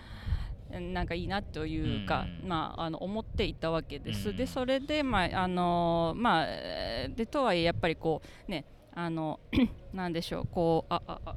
[0.74, 4.30] あなんかいいなというか、うんまあ、あの思っていたわけです。
[4.30, 8.64] うんでそれで、まああのまあ、えーでとはいえやっぱりこうね
[8.94, 9.40] あの
[9.92, 11.36] なんでしょうこうあああ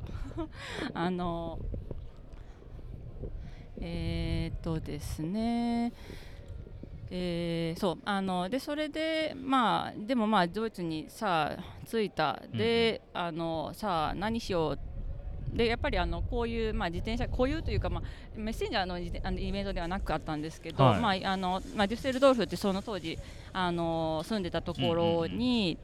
[0.94, 1.60] あの
[3.82, 5.92] えーっとですね
[7.10, 12.42] えーそうあのでそれでまあでもまあドイツにさあ着いた。
[12.54, 14.80] で、あのさあ何しよう。
[15.56, 18.04] でやっぱりあのこういう、まあ、自転車こういうというか、まあ、
[18.36, 21.22] メッセンジャーのあのイベントではなかったんですけど、はい。
[21.22, 23.20] まああのまあ、デュッセルドルフってその当時
[23.52, 25.78] あの住んでたところに、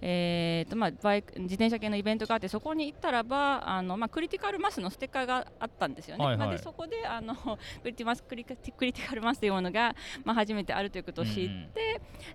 [0.00, 6.24] えーとまあ、バイク自転車系のイベントがあってそこに行ったらばあの、まあ、クリティカルマスのステッカーがあったんですよね。
[6.24, 6.46] はいはい。
[6.46, 7.34] まあ、でそこであの
[7.82, 9.94] クリティマスクリククリティカルマスというものが、
[10.24, 11.72] まあ、初めてあるということを知って、うんうん。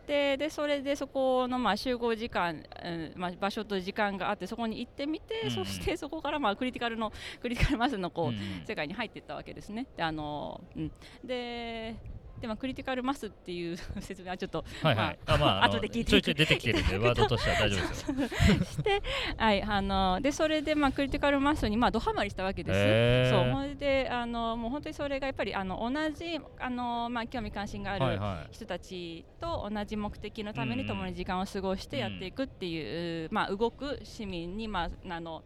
[0.08, 5.52] ででそれでそこのまあ集合時間、うんまあ、場所と時間があってそこに行ってみて、うんうん。
[5.52, 7.12] そしてそこからまあクリティカルの
[7.42, 9.88] クリティカルマスのこう、世界に入っていったわけですね。
[9.96, 10.92] であのうん、
[11.24, 11.96] で
[12.44, 15.20] でまあ、クリティカルマスっていう 説明はちょっとはいはい。
[15.28, 18.66] あまあ、あの後で聞いてちょいちょい出てきてるんで、ワードとしては大丈夫ですよ。
[18.66, 19.02] して、
[19.38, 22.78] はい、あのでそれで、まあ、クリティカルマスに、まあ、ドハマりしたわけです。
[22.78, 28.50] へーそうほんであのもう本当にそれがやっぱりあの同じあの、まあ、興味関心がある。
[28.52, 35.44] 人たちと同じ目的のためうんうんに共に時間を過ごしてやっていくっていう、まあ、動く市民に、まあ、あの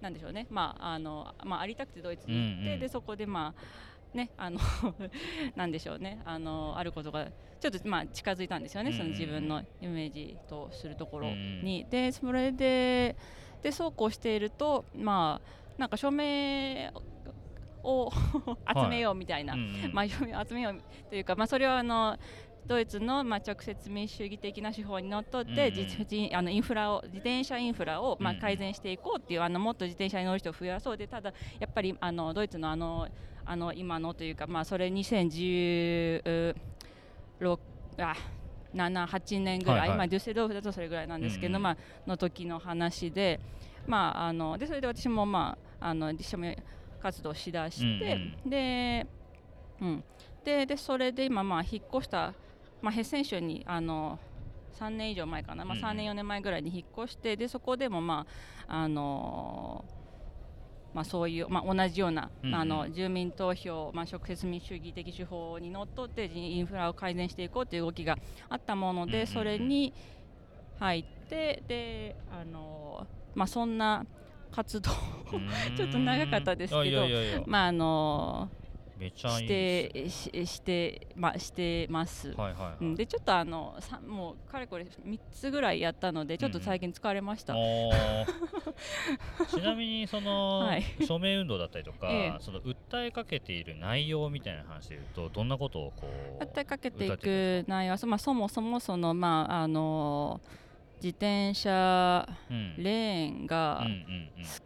[0.00, 4.58] なんでしょうね、まああのまあ、ありたくてドイツに行って、うんうんでそこで、まあね、あの
[5.56, 7.26] なんでしょうねあのあることが
[7.60, 11.86] ちょっと、まあ、近づいたんですよね、その自分のイメージとするところに。
[11.90, 13.16] でそれで
[13.62, 16.92] でそうこうしていると、まあ、なんか署名
[17.82, 18.10] を
[18.76, 19.92] 集めようみたいな、うんうん。
[19.92, 22.18] まあ、集めようというか、まあ、それはあの
[22.66, 25.54] ドイツの、まあ、直接民主主義的な手法にのっとって、う
[26.32, 28.42] んあのインフラを自転車インフラを、まあ、うんうん。
[28.42, 33.08] 改善していこうっていう、あのもっと自転車に乗る人を増やそうでただやっぱりあのドイツのあの
[33.46, 36.52] あの今のというか、まあ、それ2016
[37.98, 38.14] あ
[38.74, 39.98] 7、8年ぐらい、はいはい。
[39.98, 41.62] まあ、デュッセルドルフだとそれぐらいなんですけど、うんうん。
[41.62, 41.76] まあ
[42.06, 43.40] の時の話で,、
[43.86, 46.62] まあ、あのでそれで私も、まあ、あの署名
[47.00, 49.06] 活動しだして、うんで,、
[49.80, 50.04] うん、
[50.44, 52.34] ででそれで今、まあ、引っ越した、
[52.82, 54.18] まあ、ヘッセン州にあの
[54.78, 55.86] 3年以上前かな、まあ、うんうん。
[55.86, 58.26] 3年、4年前ぐらいに引っ越してでそこでも、ま
[58.68, 59.84] ああの
[60.96, 62.54] まあ、そういう、まあ、同じような、うんうん。
[62.54, 68.16] あの住民投票、まあ、直接民主主義的手法にのっとってインフラを改善していこうという動きが
[68.48, 69.92] あったもので、うんそれに
[70.78, 74.06] 入ってで、あのまあ、そんな
[74.50, 74.94] 活動を
[75.76, 77.04] ちょっと長かったですけど
[77.46, 78.48] まああの
[78.98, 82.32] めちゃいしいでてししてましてます。
[82.32, 82.34] す。
[82.36, 82.76] はいはいはい。
[82.80, 87.56] うんでちょっとあのさもうかれこれ3つぐらいやったのでちょっと最近疲れました。
[87.56, 88.26] おー
[89.48, 96.06] ちなみにその、はい署名運動だったりとか、ええその訴えかけている内容みたいな話でいうとどんなことをこ
[96.40, 100.40] う訴えかけていく内容は、そまあ、そもそもその、まあ、あの
[100.96, 103.86] 自転車うんレーンが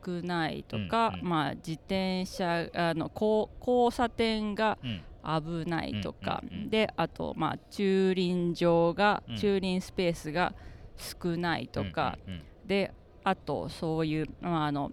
[0.04, 9.36] 少ないとか、まあ、自転車あの交交差点がうん危ないとか、であと、まあ、駐輪場が、うん。
[9.36, 10.54] 駐輪スペースが
[10.96, 12.18] 少ないとか、
[12.64, 14.92] であとそういう、まああの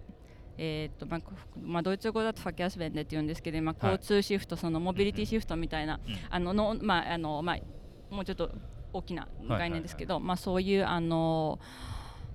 [0.58, 1.32] えーとまあこ
[1.62, 3.94] まあ、ドイツ語だとファキャスベンデって言うんですけど、まあ、はい。
[3.94, 6.16] 交通シフト、そのモビリティシフトみたいな、うん。
[6.28, 8.50] あののまああのまあ、もうちょっと
[8.98, 11.58] 大きな概念ですけど、まあ、そういうあの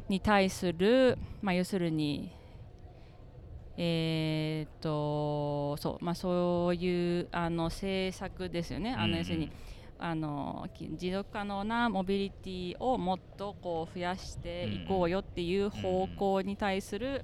[0.10, 2.32] に対する、まあ、要するに、
[3.78, 8.94] えーとそうまあ、そういうあの政策ですよね。
[8.94, 9.52] あの要するに、
[10.00, 17.24] あのき持続可能なモビリティをもっとこう増やしていこうよっていう方向に対する、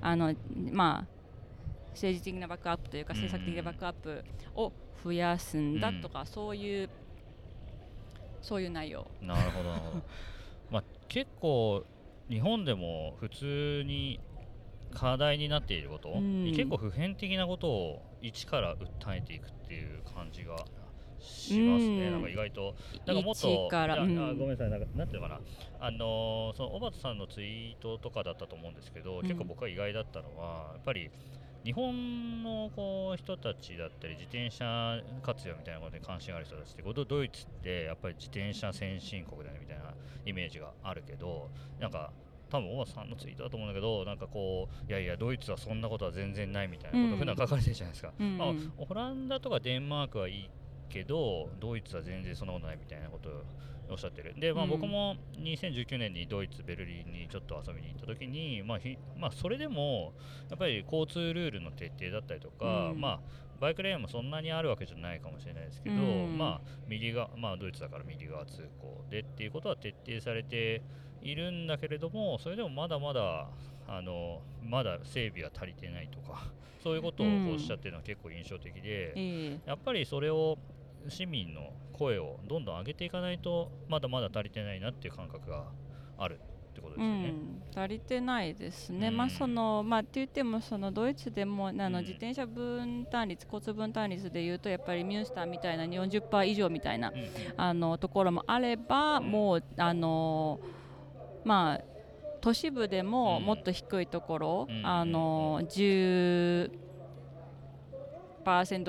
[0.00, 0.34] あの
[0.72, 4.24] まあ、政治的なバックアップというかうん政策的なバックアップ
[4.54, 4.72] を
[5.04, 6.90] 増やすんだとか、そういう
[8.46, 9.06] そういう内容。
[9.20, 9.70] なるほど
[10.70, 11.84] まあ結構
[12.28, 14.20] 日本でも普通に
[14.94, 16.44] 課題になっていること、うん。
[16.54, 20.56] 結構普遍的なことを一から訴えていくっていう感じが
[21.18, 22.12] しますね、うん。
[22.12, 22.76] なんか意外と。
[23.04, 24.70] なんかもっと一からごめんなさい。
[24.70, 25.40] なんかなんていうのかな。
[25.80, 29.22] あのーその小畑さんのツイートとかだったと思うんですけど、ん。
[29.22, 31.10] 結構僕は意外だったのはやっぱり
[31.66, 39.92] 日本のこう人たちだったり自転車活用みたいなことに関心がある人たちってドドイツってやっぱり自転車先進国だねみたいな
[40.24, 41.50] イメージがあるけど
[41.80, 42.12] なんか
[42.48, 47.18] 多分大和さんのツイートだと思うんだけどなんかこういやいやドイツはそんなことは全然ないみたいなことうん。
[47.18, 48.38] 普段書かれてるじゃないですか、うんうん。
[48.38, 48.52] まあ、
[48.86, 50.50] ホランダとかデンマークはいい
[50.88, 53.32] けどドイツは全然そんなことないみたいなことを
[53.90, 54.34] おっしゃってる。
[54.38, 54.70] で、まあ、うん。
[54.70, 60.12] 僕も2019年にドイツベルリンにちょっと遊びに行った時に、まあひまあ、それでも
[60.50, 63.00] やっぱり交通ルールの徹底だったりとか、うん。
[63.00, 63.20] まあ
[63.60, 66.36] バイクレーンもそんなにあるわけじゃないかもしれないですけど、うん。
[66.36, 70.82] まあ右がまあドイツだから右側通行でっていうことは徹底されて
[71.22, 73.48] いるんだけれどもそれでもまだまだ
[73.88, 76.44] あのまだ整備が足りてないとか
[76.82, 79.58] そういうことをおっしゃってるのは結構印象的で、ええ。
[79.66, 80.56] やっぱりそれを
[81.08, 85.64] 市民の声をどんどん上げていかないとまだまだ足りてないなっていう感覚が
[86.18, 87.34] あるってことですよね。
[87.74, 89.16] うん、足りてないですね、うん。
[89.16, 97.26] まあそのまあって言ってもそのドイツでもあのうん自転車分担率、交通分担率でいうとやっぱりミュンスターみたいな40%以上みたいなうんうん。
[97.56, 99.30] あのところもあれば、うん。
[99.30, 100.60] もうあの
[101.44, 101.84] まあ
[102.40, 103.44] 都市部でもうん。
[103.44, 106.85] もっと低いところ、うんあの10%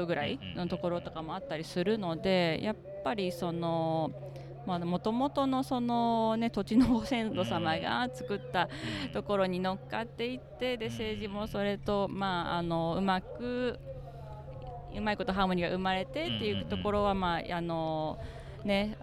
[0.05, 4.11] ぐらいのところとかもあったりするのでやっぱりその
[4.65, 8.67] もともとのその、ね、土地のご先祖様が作った
[9.13, 13.79] ところに乗っかっていってで政治もそれと、まあ、あのうまく
[14.95, 18.17] うまいことハーモニーが生まれてっていうところは、まああの
[18.63, 18.97] ね、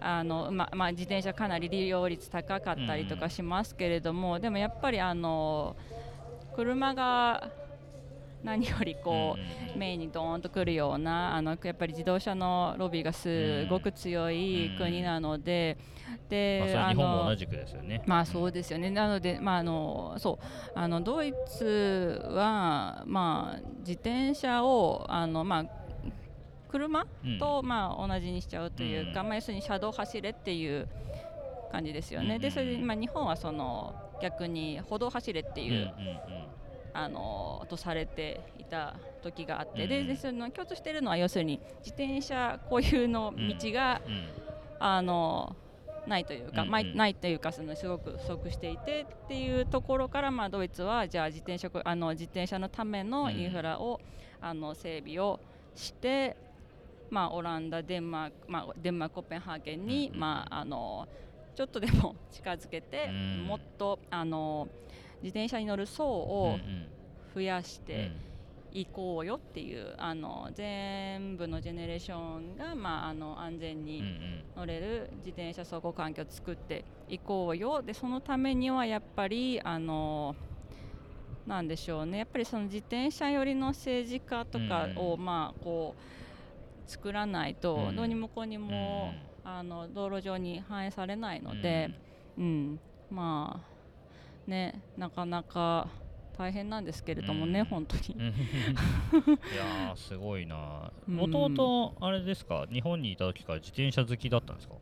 [0.91, 5.75] 自転車かなり利用率高かったりとかしますけれども、でもやっぱりあの
[6.55, 7.49] 車が
[8.45, 9.35] 何よりこ
[9.75, 15.77] う、メインにドーンとくるようなあのやっぱり自動車のロビーがすごく強い国なので、
[16.29, 18.03] で、まあ、日本もの同じくですよね。
[18.05, 18.89] まあそうですよね。
[18.91, 20.45] なので、まああのそう。
[20.75, 25.65] あのドイツはまあ自転車をあのまあ
[26.69, 27.39] 車うん。
[27.39, 29.27] と、まあ同じにしちゃうというか、うん。
[29.27, 30.87] まあ要するに車道走れっていう
[31.71, 32.35] 感じですよね。
[32.35, 35.93] うんでそれでまあ日本はその逆に歩道走れっていう、
[36.95, 39.89] あのとされていた時があって、うん。
[39.89, 44.13] ででその共通しているのは要するに自転車固有の道が、うん。
[44.13, 44.29] うん
[44.79, 45.55] あの
[46.07, 46.95] ないというか、うんうん。
[46.95, 53.99] ないというかそのすごく不足していてっていうところから、まあ、ドイツはじゃあ自転車こあの自転車のためのインフラを、
[54.41, 55.39] あの整備を
[55.75, 56.35] して、
[57.09, 61.07] まあ、オランダデンマーク、まあ、デンマークコペンハーゲンに、まあ、あの
[61.55, 63.45] ちょっとでも近づけて、うん。
[63.47, 64.67] もっとあの
[65.25, 66.59] 自転車に乗る層うんを
[67.33, 67.85] 増やしうん。
[67.85, 68.11] て
[68.71, 74.03] いこうよっていう、あの全部のジェネレーションが、まあ、あの安全に。
[74.55, 77.81] 乗れる自転車走行環境を作っていこうよ。
[77.81, 80.33] でそのためにはやっぱりあの
[81.45, 82.19] なんでしょうね。
[82.19, 85.25] やっぱりその自転車寄りの政治家とかを、うん。
[85.25, 87.95] まあこう作らないと、うん。
[87.95, 89.13] どうにもこうにも、
[89.43, 91.89] あの道路上に反映されないので、
[92.37, 92.79] うん。
[93.09, 93.74] まあ
[94.47, 95.87] ねなかなか
[96.37, 97.65] 大変なんですけれどもね、うん。
[97.65, 98.01] 本当に。
[98.17, 98.25] うん。
[98.27, 100.91] いやーすごいな。
[101.07, 101.15] うん。
[101.15, 102.65] もともとあれですか？
[102.71, 104.75] 日本にいた時から自転車好きだったんですか？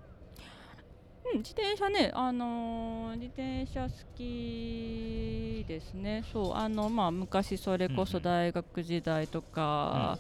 [1.32, 6.24] うん、自転車ね、あのー自転車好きですね。
[6.34, 8.32] そう、あのまあ昔それこそうんうん。
[8.32, 10.18] 大学時代とか、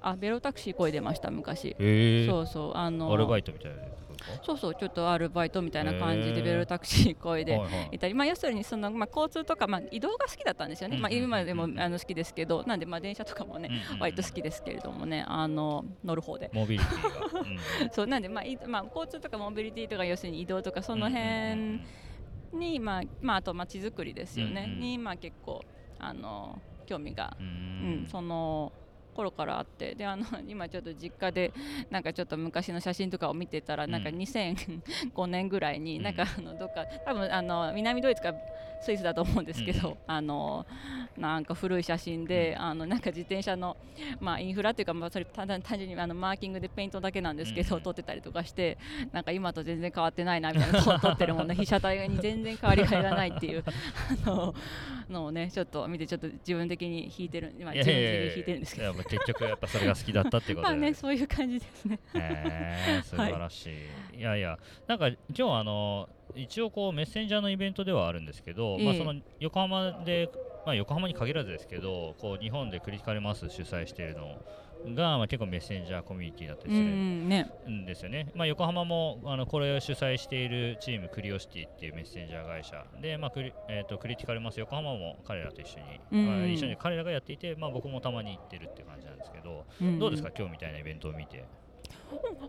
[0.00, 1.74] あベロタクシーこいでました昔。
[2.28, 3.78] そうそうあのアルバイトみたいな
[4.42, 7.56] そうそうちょっとアルバイトみたいな感じでベロタクシーこいで。
[7.56, 12.64] はいたりまあ、要するにその、まあ、交通とか、まあ、移動が好きだったんですよね、まあ、今でもあの好きですけど。
[12.66, 13.70] なんで、まあ、電車とかもね、
[14.00, 16.50] 割と好きですけれどもねあの乗る方で。
[16.52, 21.80] モビリティ そうなんで、まあいまあ、交通とかモビリティとか要するに移動とかその辺
[22.52, 25.64] に、まあまあ、あと街づくりですよね、に、まあ、結構
[25.98, 28.72] あの興味が、ううんんその
[29.16, 31.52] 頃からあってであの 今ちょっと実家で
[31.90, 34.02] なんかちょっと昔の写真とかを見てたら、うんなん。
[34.04, 36.14] か2005年ぐらいに、うんなん。
[36.14, 38.34] かあのどっか多分あの南ドイツか
[38.80, 39.96] スイスだと思うんですけど、うん。
[40.06, 40.66] あの
[41.16, 43.76] なんか古い写真で、あのなんか自転車の、
[44.20, 47.82] まあ、インフラっていうか、まあ、それ単純にあのマーキングでペイントだけなんですけど、うん。
[47.82, 48.78] 撮ってたりとかして
[49.12, 51.54] なんか今と全然変わってないなみたいな 撮撮ってるもんね。
[51.54, 53.64] 被写体に全然変わりがいがないっていう
[54.26, 54.54] あの
[55.08, 58.94] のをねちょっと見てちょっと自分的に弾いてる今い自分やいやいてるんですけど。
[58.94, 61.98] 結局やっぱそれが好きだったっていうこと まあでねそういう感じですね。
[62.14, 63.70] へー素晴らし
[64.14, 68.84] い、 い、やいやなんか今日はあの一応こうメッセンジャーのイベントではあるんですけど、ええ。
[68.84, 70.30] まあその横浜で
[70.64, 76.84] まあ横浜に限らずですけどこう日本でクリティカルマス主催しているのが、まあ、結構メッセンジャーコミュニティだったりする
[77.70, 86.26] んですよね、まあ、横浜もあのこれを主催しているチームクリオシティっていうメッセンジャー会社で、まあクリえー、とクリティカルマス横浜も彼らと一緒に、うん。
[86.26, 89.98] まあ、一緒に彼らがやっていて、まあ、僕もたまに行ってるっていう感じなんですけど、うん。
[89.98, 90.30] どうですか？
[90.36, 91.44] 今日みたいなイベントを見て。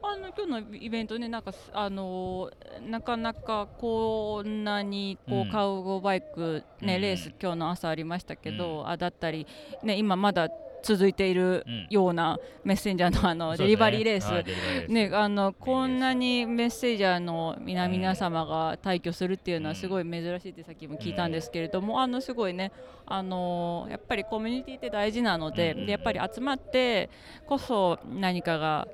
[0.04, 5.50] あの今日のイベントねなんかすあのーなかなかこんなにこう、うん。
[5.52, 7.02] カウゴバイクね、うん。
[7.02, 9.48] レース今日の朝ありましたけど、あだったり
[9.84, 10.50] ね今まだ
[10.84, 22.72] 続いているようなメッセンジャーのあのデリバリーレース、ね、あのこんなにメッセージャーの皆々様が退去するっていうのはすごい珍しいってさっきも聞いたんですけれども、あのすごいね
[23.06, 27.10] あのやっぱりコミュニティって大事なので,、でやっぱり集まって
[27.48, 28.88] こそ何かが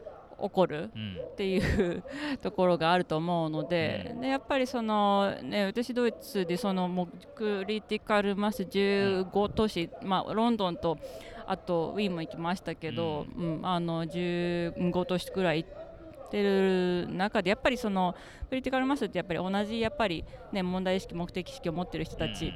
[0.43, 0.91] 起こる
[1.31, 2.03] っていう
[2.41, 10.97] ところがあると思うのででやっぱりその、ね、私ドイツでそのもクリティカルマス15都市、まあ、ロンドンと
[11.45, 18.15] あとウィーンも行きましたけど、うん、あの15都市くらい行ってる中でやっぱりその
[18.49, 22.53] クリティカルマスってやっぱり同じやっぱり、ね、問題意識目的意識を持ってる人たち、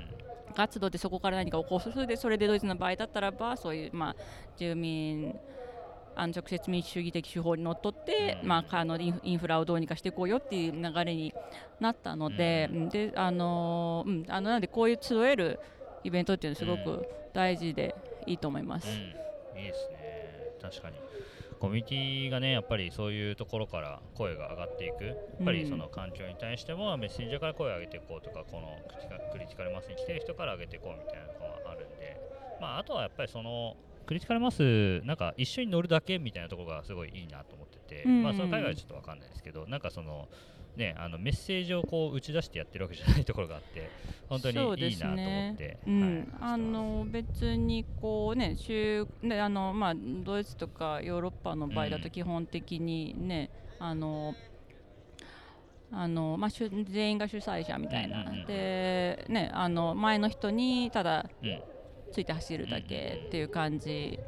[0.55, 1.91] 活動でそこから何か起こす。
[1.91, 4.15] それでそれでドイツの場合だったらばそういう、まあ、
[4.57, 5.38] 住民
[6.20, 11.32] あの直接民主主義的手法にのっとって、まあ、あのインフラをどうにかしていこうよっていう流れに
[11.80, 15.59] なったので,、であのうん、あのなんでこういう集える
[16.03, 17.95] イベントっていうのはすごく大事で
[18.26, 18.88] いいと思います。
[18.88, 18.91] い
[19.61, 19.97] いですね。
[20.59, 20.97] 確かに。
[21.59, 25.05] コミュニティがねやっぱりそういうところから声が上がっていく。
[25.05, 25.15] やっ
[25.45, 28.78] ぱりその環境に対してもメッセンジャーから声を上げていこうとかこの
[29.32, 32.20] クリティカルマスに来てる人から上げていこうみたいなのがあるんで、
[32.61, 33.76] まあ、あとはやっぱりその
[34.07, 40.27] クリティカルマスなんか一緒に乗るだけみたいなところがすごいいいなと思ってて、うん、まあ、その海外はちょっと分かんないですけどなんかその
[40.77, 43.89] ね、あのメッセージをこう打ち出してやってるわけじゃないところがあって
[44.29, 53.49] 本当にいいなと思って、うん、あの別にこうね週ねあのまあドイツとかヨーロッパの場合だと基本的にね、
[53.79, 54.35] うん、あの
[55.91, 61.29] あのまあ、全員が主催者みたいな、うんうんうん、でね、あの前の人にただ
[62.11, 64.19] ついて走るだけっていう感じ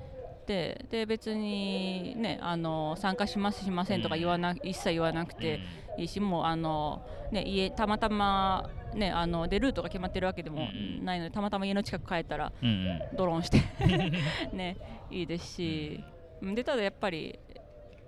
[0.49, 5.59] でで別に、ね、あの参加しますしませんとか言わな一切言わなくて
[5.97, 10.67] いいしもうあの、ね、家たまたま、ね、あのでルートが決まってるわけでも
[11.03, 12.51] ないのでたまたま家の近く帰ったら
[13.15, 13.61] ドローンして
[14.51, 14.77] ね、
[15.11, 16.03] いいですし。
[16.41, 17.38] でただやっぱり、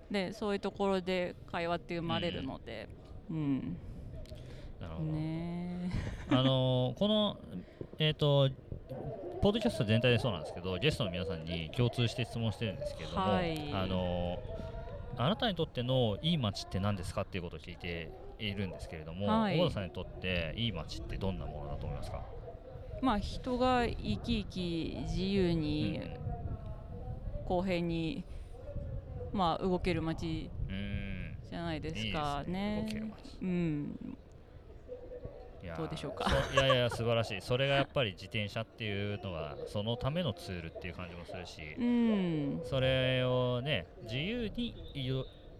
[0.09, 2.87] ね、そういうところで会話って生まれるので。
[3.29, 3.77] うん。
[4.79, 5.11] なるほど。
[5.11, 5.91] ね。
[6.29, 7.37] あのこの、
[7.99, 8.49] えーと
[9.41, 14.37] ポッドキャスト全体でそうなんですけどゲストの皆さんに共通して質問してるんですけども、はい、あの
[15.17, 22.23] あなたにとってのいい街って何ですかっていうことを聞いているんですけれども、はい、小田さんにとっていい街ってどんなものだと思いますか？
[23.01, 26.01] まあ人が生き生き自由に、
[27.45, 28.23] 公平に
[29.33, 30.49] まあ動ける街
[31.49, 32.87] じゃないですかね。
[32.87, 33.13] いいね。
[33.41, 34.17] うん、
[35.77, 36.29] どうでしょうか？
[36.53, 37.41] いやいや素晴らしい。
[37.41, 44.73] それがやっぱり自転車っていうのがそのためのツールっていう感じもするし、うん、それをね自由に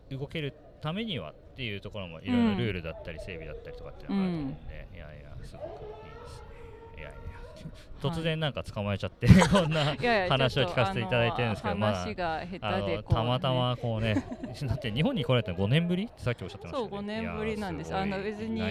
[0.10, 6.11] 動けるためにはっていうところもいろいろルールだったり整備だったりとかっていうのがあると思うんで、うん、いやいやすごくいい
[8.02, 9.95] 突然なんか捕まえちゃって、 こんな
[10.30, 12.06] 話を聞かせていただいてるんですけど、まあ、
[13.10, 14.16] たまたまこうね、
[14.64, 16.06] だって日本に来られたの5年ぶり？
[16.06, 17.95] ってさっきおっしゃってましたそう、5年ぶりなんです。
[17.95, 18.62] あの別に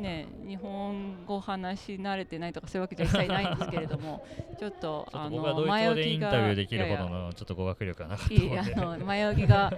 [0.00, 4.24] ね、日本語話し慣れてないとかそういうわけじゃ一切ないんですけれども、
[4.58, 9.72] ちょっっとあの前置きがインタビューできるほどのちょっと語学力がなかったので、前置きが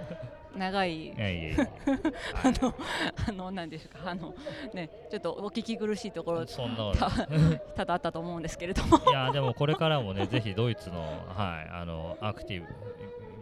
[0.55, 1.13] 長 い。
[1.15, 2.73] あの
[3.27, 4.11] あのなんでしょうか。
[4.11, 4.33] あの
[4.73, 6.91] ねちょっとお聞き苦しいところそんな
[7.75, 8.97] ただあったと思うんですけれども。
[8.97, 12.67] いやでもこれからもねぜひドイツのはいあのアクティブ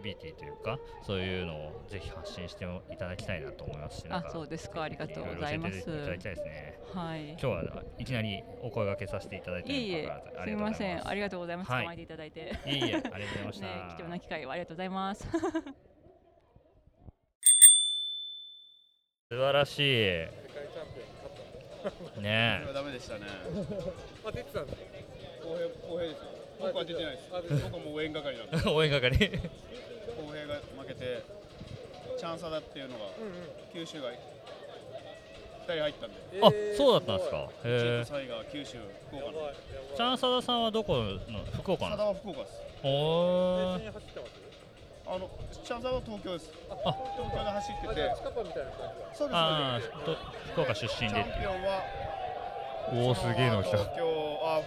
[0.02, 4.82] ビーティーというかそういうのをぜひ発信していただきたいなと思いますしあそうですか。
[4.82, 5.78] ありがとうございます。
[5.78, 6.78] いただきたいですね。
[6.92, 7.30] はい。
[7.30, 10.10] 今日はいきなりお声掛けさせていただいていいえ
[10.44, 10.50] す。
[10.50, 11.08] みません。
[11.08, 12.52] ありがとうございます、はい、構えていただいて。
[12.66, 15.28] いいえありがとうございました、 ね、貴重な機会をありがとうございます
[19.32, 19.82] 素晴らしい。
[22.20, 22.72] ねえ。
[22.74, 23.22] ダメでしたね。
[24.26, 24.74] あ、出てたんだ。
[25.42, 26.24] 公平、公平ですよ。
[26.60, 27.30] 僕は出てないです。
[27.32, 28.68] 僕はもう応援係なんで。
[28.68, 29.08] 応援係。
[29.08, 31.22] 公平が負けて、
[32.18, 33.06] チャンサダっていうのが、
[33.72, 34.16] 九州が二
[35.64, 36.16] 人入ったんで。
[36.42, 37.36] あ、そうだったんですか。
[37.38, 38.04] へえ。
[38.52, 38.76] 九州、
[39.08, 39.50] 福岡の。
[39.96, 41.18] チャンサダさんはどこの
[41.54, 41.92] 福岡の？
[41.92, 42.60] サダは福岡です。
[42.84, 43.78] おお。
[45.12, 46.50] あのシャザは東京です。
[46.70, 48.14] あ、東京で走ってて。
[48.16, 49.36] 近くみたいな感じそうです。
[49.36, 49.80] あ
[50.52, 51.14] 福岡出身で。
[51.14, 51.82] チャンピオンは。
[52.94, 53.76] おお、すげえの来た。
[53.76, 54.08] 東京
[54.42, 54.62] あ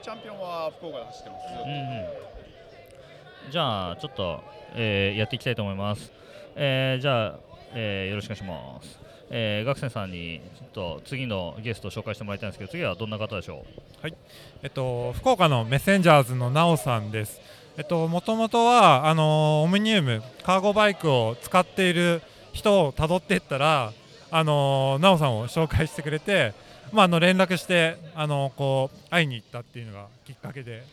[0.00, 1.42] チャンピオンは福岡で走ってます。
[1.44, 3.50] うんうん。
[3.50, 4.40] じゃあちょっと、
[4.76, 6.12] えー、やっていきたいと思います。
[6.54, 7.34] えー、じゃあ、
[7.74, 9.00] えー、よろしくお願いします。
[9.28, 13.64] えー、学生さんにちょっと次のゲストを紹介してもらいたいんですけど次はどんな方でしょ
[13.98, 14.02] う？
[14.02, 14.14] はい
[14.62, 17.40] えっと福岡のメッセンジャーズのなおさんです
[17.76, 23.92] えっと、もともとはあのオムニウムカーゴバイクを使っている人をたどっていったら
[24.30, 26.52] あの奈緒さんを紹介してくれて、
[26.92, 30.84] まあ、あの連絡してあのこう会いに行ったっていうのがきっかけで、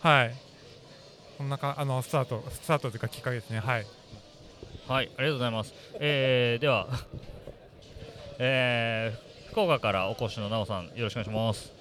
[0.00, 0.34] はい、
[1.38, 3.86] そんなかあのスタートスタートというかきっかけですねはい
[4.88, 5.74] はい、ありがとうございます。
[5.94, 6.88] えー、では、
[8.38, 11.72] えー、福岡からお越しのなおさん、よろしくお願いします。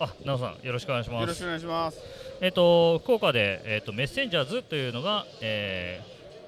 [0.00, 1.46] あ、なおさん、よろしくお願いしますよろしくお。
[1.46, 1.98] 願いします。
[2.44, 6.02] えっ、と、福岡で、えっ、と、メッセンジャーズというのが、え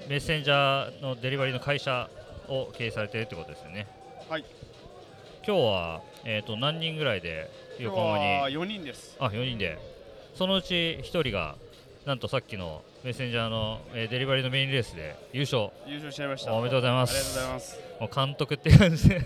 [0.07, 2.11] ー、メッセンジャーのデリバリーの会社
[2.49, 3.87] を経営されているということですよね。
[4.29, 4.45] はい。
[5.43, 9.17] 今日は、えっ、と、何人ぐらいで今日横浜はに、4人です。
[9.19, 9.79] あ、4人で、
[10.35, 11.57] そのうち1人が、
[12.05, 15.71] なんとさっきのメッセンジャーの、えーデリバリーのメインレースで優勝。
[15.87, 16.53] 優勝しちゃいました。
[16.53, 17.81] おめでとうございますありがとうございます。
[18.01, 19.23] もう監督って感じで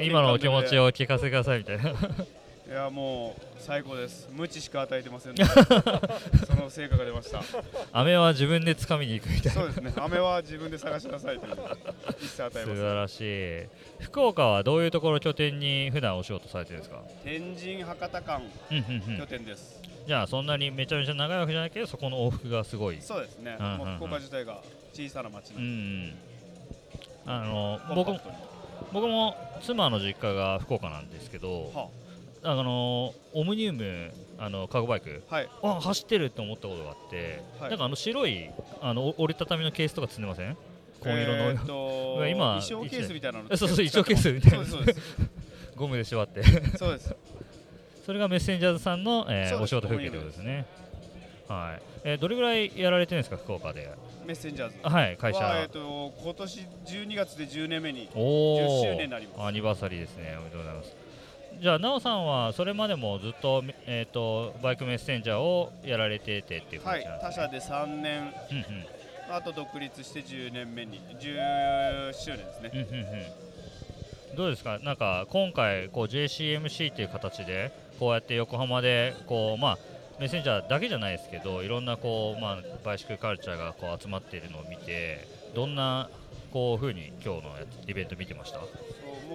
[0.02, 1.92] 今のお気持ちを聞かせてくださいみたいな
[2.70, 4.28] いやもう最高です。
[4.32, 5.42] 無知しか与えてません、ね。
[6.46, 7.42] その成果が出ました。
[7.92, 9.92] 飴は自分で掴みに行くみたいなそうですね。
[9.96, 11.56] 飴は自分で探しなさいという
[12.22, 12.76] 一切与えません。
[12.76, 13.68] 素晴らしい
[14.04, 17.02] 福岡はどういうところを拠点に普段お仕事されてるんですか？
[17.24, 19.82] 天神博多間うんうんうん拠点です。
[20.06, 23.56] じゃあそんなにめちゃめちゃ長いわけじゃないけどそこの往復がすごいそうですね。
[23.58, 24.60] うんうんうんもう福岡自体が
[24.92, 26.14] 小さな町うん
[27.26, 27.48] うなんで。
[27.48, 28.20] んあの僕も
[28.92, 32.09] 僕も妻の実家が福岡なんですけどはあ
[32.42, 35.22] のオムニウムあのカゴバイク。
[35.28, 35.48] はい。
[35.62, 37.70] あ走ってるって思ったことがあって、はい。
[37.70, 38.48] なんかあの白い
[38.80, 40.56] あの折りたたみのケースとか積んでません？
[41.02, 44.64] 紺色の、えー 今衣装ケースみたいなのそうそう衣装ケースみたいな。
[45.76, 46.42] ゴムで縛って。
[46.78, 47.14] そうです。
[48.04, 50.66] それがメッセンジャーズさんの、えーお仕事風景ということですね。
[51.48, 53.90] はい、えーどれぐらいやられてるんですか福岡で？
[54.26, 54.76] メッセンジャーズ。
[54.82, 55.40] あはい会社。
[55.40, 58.08] はえーっと今年12月で10年目に。
[58.14, 59.42] お10お周年になります。
[59.42, 60.34] アニバーサリーですね。
[60.38, 60.99] おめでとうございます
[61.60, 67.50] じゃあ奈緒さんはそれまでもずっと,、えー、とバイクメッセンジャーをやられててっていうはい感じなん。
[67.50, 68.86] ですね、他社で3年、うんうん
[69.32, 72.70] あと独立して10年目に10周年ですね。
[72.74, 73.26] うんうんうん
[74.36, 79.78] どうですか、なんか今回こう JCMC という形でこうやって横浜でこうまあ
[80.20, 86.08] メッセンジャーだけじゃないですけどいろんなこうまあバイシクルカルチャーがこう集まっているのを見てどんな
[86.52, 87.50] こう風に今日の
[87.88, 88.60] イベント見てました？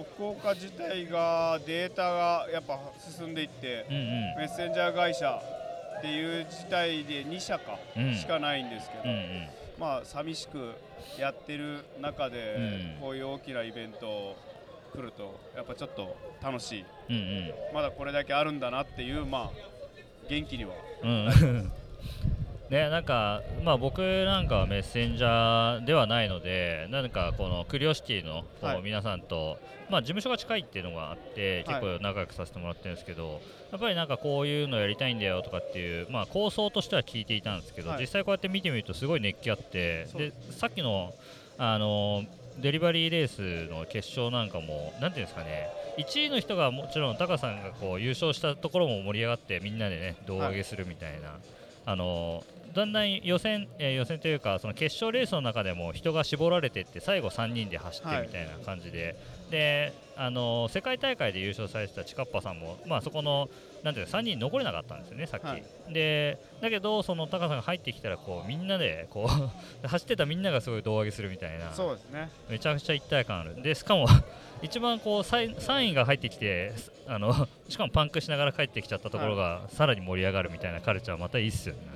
[0.04, 4.02] 福岡自体がデータがやっぱ進んでいって、うんうん。
[4.38, 5.40] メッセンジャー会社
[5.98, 8.14] っていう自体で2社かうん。
[8.14, 9.48] しかないんですけど、うんうん。
[9.78, 10.72] まあ寂しく
[11.18, 12.56] やってる中で、
[12.98, 13.00] うん。
[13.00, 14.36] こういう大きなイベント
[14.92, 16.84] 来るとやっぱちょっと楽しい。
[17.10, 19.76] うんまだこれだけあるんだなっていうまあ
[20.28, 21.72] 元気にはうんうん
[22.70, 28.44] ね、なんか、まあ、僕なんかはメッセンジャーではないので、なんかこのクリオシティの
[28.82, 29.58] 皆さんと、
[29.88, 31.80] まあ、事務所が近いっていうのがあって、はい。
[31.80, 33.40] 結構仲良くさせてもらってるんですけど、
[33.70, 38.00] やっぱりなんかこういうのやりたいんだよとかっていう、まあ、構想としては聞いていたんですけど、はい。
[38.00, 41.14] 実際こうやって見てみると、すごい熱気あって、でさっきの
[41.58, 42.24] あの
[42.58, 51.38] デリバリーレースの決勝なんかも、なんていうんですかね、1位の人がもちろん、タカさんがこう優勝したところも盛り上がって、みんなでね、胴上げするみたいな。
[51.88, 52.42] あの
[52.76, 59.16] だんだん予選、えー予選というかその決勝レースの中でも人が絞られていって最後3人で走ってはいみたいな感じで、
[59.50, 63.48] であの世界大会で優勝されてたチカッパさんも、まあ、そこの
[63.82, 65.44] なんていうか3人残れなかったんですよね、さっき。
[65.44, 69.28] はいでだけど、そのタカさんが入ってきたらこうみんなでこ
[69.84, 73.62] う 走ってたみんながすごい胴上げするみたいなそうですねめちゃくちゃ一体感ある。
[73.62, 74.06] でしかも
[74.62, 76.72] 一番こう3位が入ってきて
[77.06, 81.95] あのしかもパンクしながら帰ってきちゃったところが、さらに盛り上がるみたいなカルチャーまたいいっすよね。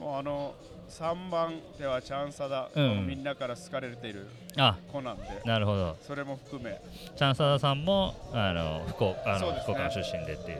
[0.00, 0.54] もうあの
[0.88, 4.26] 3番手はチャンサダ、うんみんなから好かれている
[4.56, 5.96] あ子なんでなるほど。
[6.06, 6.80] それも含め
[7.16, 10.58] チャンサダさんもあの福岡あの、ね福岡の出身でっていう。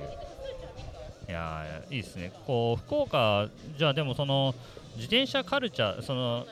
[1.28, 2.32] いやーいいですね。
[2.46, 4.54] こう福岡じゃあでもその
[4.96, 6.44] 自転車カルチャーその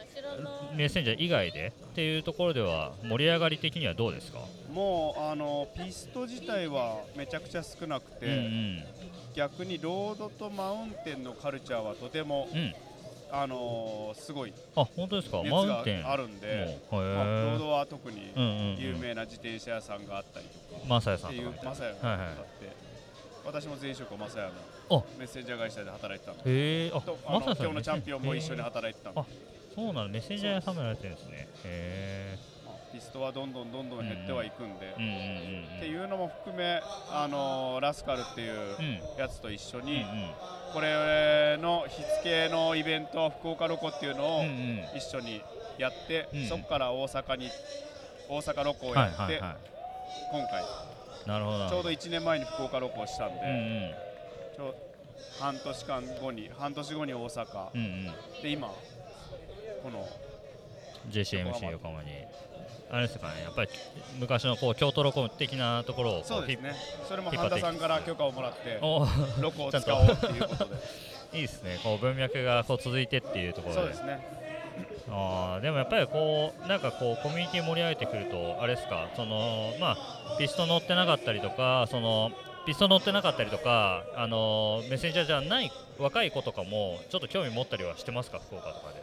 [0.76, 4.39] メッセンジャー以外でっていうところでは盛り上がり的にはどうですか？
[4.72, 8.84] もうあのピスト自体はめちゃくちゃ少なくて、うんうん
[9.39, 12.74] 逆にロードとマウンテンのカルチャーはとても、うん。
[13.30, 15.43] あのーすごいあ本当ですか？
[15.43, 16.11] マウンテン。
[16.11, 18.32] あるんで、まあ、ローードは特に
[18.78, 20.80] 有名な自転車屋さんがあったりとか。
[20.89, 21.49] マサヤさんとか。
[21.62, 22.36] マサヤがあって、はいはい。
[23.45, 24.95] 私も前職はマサヤあ。
[24.95, 26.91] のメッセンジャー会社で働いてたんで。
[26.95, 29.20] あとあの今日のチャンピオンも一緒に働いてたんで。
[29.20, 29.24] あ
[29.74, 30.09] そうなの。
[30.09, 31.49] メッセンジャー屋さんもやられてるんですね。
[31.64, 32.39] へ
[32.93, 34.86] ピストはどんどんどんどん減ってはいくんで。
[34.86, 36.80] っていうのも含め、
[37.11, 40.05] あのーラスカルっていううんやつと一緒に、
[40.72, 44.45] これの火付けのイベント福岡ロコっていうのを
[44.97, 45.43] 一緒に
[45.78, 47.51] やって、うんそこから大阪に
[48.28, 50.66] 大阪ロコをはやって、今回い。
[51.26, 51.68] なるほど。
[51.68, 53.95] ちょうど1年前に福岡ロコをしたんで、
[54.57, 54.74] ちょ
[55.41, 57.72] 半年間後に半年後に大阪。
[58.43, 58.68] で今
[59.82, 60.07] この
[61.11, 62.28] JCMC 横浜に。
[62.91, 63.70] あれですかね、やっぱり
[64.18, 66.74] 昔のこう京都ロコ的なところをこそうですね。
[67.07, 69.07] それも半田さんから許可をもらってお
[69.41, 70.76] ロコを使おうっていうことで。
[71.34, 71.78] いいですね。
[71.84, 73.80] こう文脈がこう続いてっていうところで。
[73.80, 74.39] そうですね。
[75.11, 82.30] あーでもやっぱりこうなんかこうコミュニティ盛り上げてくるとあれですかそのまあピスト乗ってなかったりとかその
[82.66, 88.97] ピスト乗ってなかったりとかあのメッセンジャーじゃない若い子とかもちょっと興味持ったりはしてますか福岡とかで？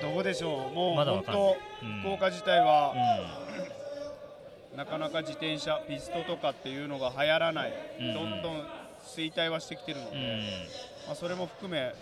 [0.00, 0.74] どうでしょう？
[0.74, 1.56] もうまだわ本当
[1.86, 2.94] うん福岡自体は
[4.74, 8.14] うなかなか自転車ピストとかっていうのが流行らない、うん。
[8.14, 8.64] どんどん
[9.04, 10.40] 衰退はしてきてるので、んうん。
[11.06, 11.92] まあ、それも含め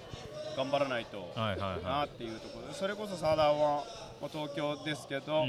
[0.57, 3.85] 頑張らないとはいはいなはっていうところでそれこそ佐田は
[4.21, 5.47] もう東京ですけど、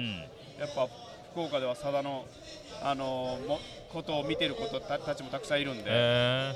[0.60, 0.88] やっぱ
[1.32, 2.26] 福岡では佐田の、
[2.84, 3.60] あのーも
[3.92, 6.54] ことを見てる子たたちもたくさんいるんで、え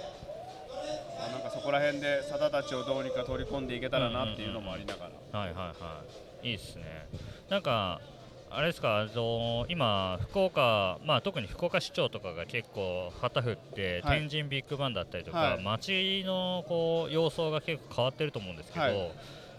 [1.24, 6.04] まあなんかそこら辺で佐田たちをどうにか取り込んでいけたらなっていうのもありながら、ー、はいはいは
[6.44, 6.50] い。
[6.52, 7.08] いいですね。
[7.50, 8.02] なんか
[8.50, 14.20] あれですかあの今福岡まあ特に福岡市長とかが結構旗振って、はい。
[14.20, 15.64] 天神ビッグバンだったりとか、はい。
[15.64, 19.12] 街のこう様相が結構変わってると思うんですけど、はい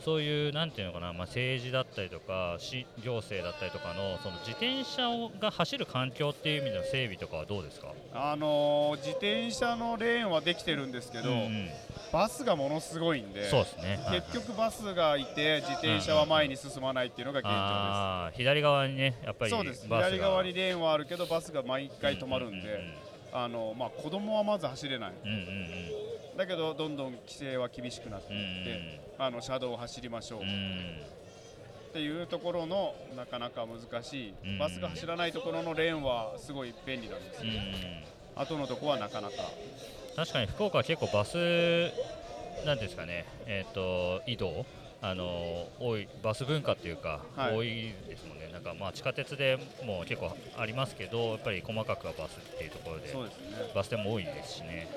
[0.04, 7.92] そういうなんていうのかな、まあ、政治だったりとか市行政だったりとかのその自転車をが走る環境っていう意味での整備とかはどうですか？
[8.12, 11.68] あのー自転車のレーンはできてるんですけど、うんうん。
[12.12, 13.98] バスがものすごいんでそうですね。
[14.12, 19.62] 結局バスがいて自転車は前に進まないっていうのが現状あー左側にねやっぱりです。
[19.62, 19.86] そうです。
[19.86, 22.78] 左側にレーンはあるけどバスが毎回止まるんで、
[23.32, 25.12] あのまあ、子供はまず走れない。
[25.24, 26.36] うんうんうん。
[26.36, 30.40] だけどどんどん規制は厳しくなってうんいって、あの車道を走りましょう。
[30.40, 31.00] うんうん
[31.94, 34.58] っていうところのなかなか難しい、うん。
[34.58, 37.48] バスが走らないところのレーンはすごい便利なんですよ、うん。
[37.50, 37.54] うん
[38.34, 39.34] 後のとこはなかなか。
[40.16, 41.36] 確かに福岡は結構バス
[42.66, 43.26] なんですかね。
[43.46, 44.66] えっ、と移動？
[45.02, 47.56] あの多いバス文化っていうか、はい。
[47.56, 48.50] 多いですもんね。
[48.52, 53.12] なんかまあ地下鉄でも結構ありますけどやっぱり細かくはバスっていうところで。
[53.12, 53.70] そうですね。
[53.72, 54.88] バス停も多いですしね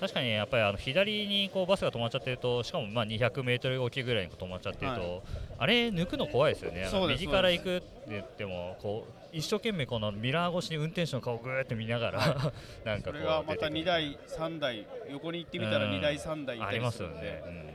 [0.00, 5.20] 確かにやっぱりあの左にこうバスが止まっちゃってるとしかもまあ200メートルおきぐらいに止まっちゃってると、はい
[5.60, 6.88] あれ抜くの怖いですよね。
[6.90, 12.18] そうです右から行くって言ってもこう一生懸命このミラー越しに運転手の顔をぐーって見ながら
[12.82, 13.80] なんかこれがまた出てくる。
[13.80, 15.90] 2台3台横に行ってみたらうん。
[15.92, 17.42] 2台3台いありたりますよね。
[17.44, 17.66] するん。
[17.66, 17.72] で、。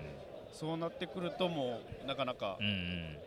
[0.52, 3.18] そうなってくるともうなかなかうん。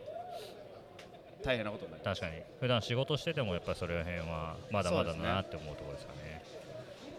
[1.41, 2.19] 大変なことになります。
[2.19, 2.43] 確かに。
[2.59, 6.28] 普段仕事しててもやっぱりそれら辺はまだまだなって思うところですかね。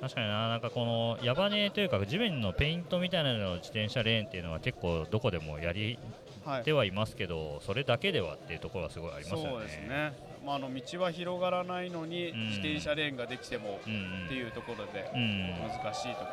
[0.01, 5.99] 確かにな、なんかこのヤバネというか地面のペイントみたいなのの自転車レーンっていうのは結構どこでもやり
[6.45, 9.49] はいてはいますけど、それだけではっていうところはすごいありますよね。
[9.51, 10.13] そうですね、
[10.45, 13.85] まあ、あの道は広がらないのにうん自転車レーンができてもっ
[14.29, 16.27] ていうところでうん、難しいとこ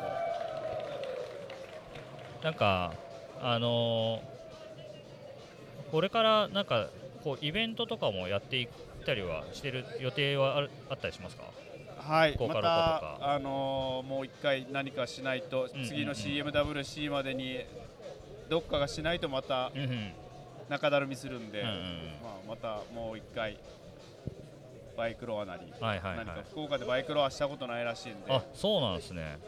[2.40, 2.92] ろ、なんか
[3.40, 4.38] あのー
[5.90, 6.90] これからなんか
[7.24, 8.68] こうイベントとかもやっていっ
[9.06, 11.44] たりはしてる予定はあるあったりしますか？
[12.08, 17.60] はい、また、あのーもう一回何かしないと、うんうん次の CMWC までに
[18.48, 20.12] どっかがしないとまたうんうん。
[20.68, 21.74] 中だるみするんで、うんうん
[22.22, 23.58] まあ、またもう一回
[24.96, 26.26] バイクロアなり、はいはいはい。
[26.26, 28.32] 何か福岡でバイクロアしたことないらしいんで。
[28.32, 29.38] あそうなんですね。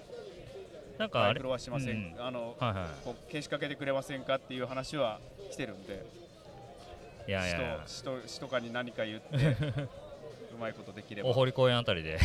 [0.99, 5.19] なんかバイクロアしません、うんあのはいはこう消しかけてくれませんかっていう話は
[5.51, 6.05] 来てるんで。
[7.27, 7.31] い。
[7.31, 7.83] いやいやいや。
[7.87, 9.37] 市と市とかに何か言って。
[9.37, 9.89] う
[10.61, 11.31] まいことできれば。
[11.31, 12.19] 大堀公園あたりで。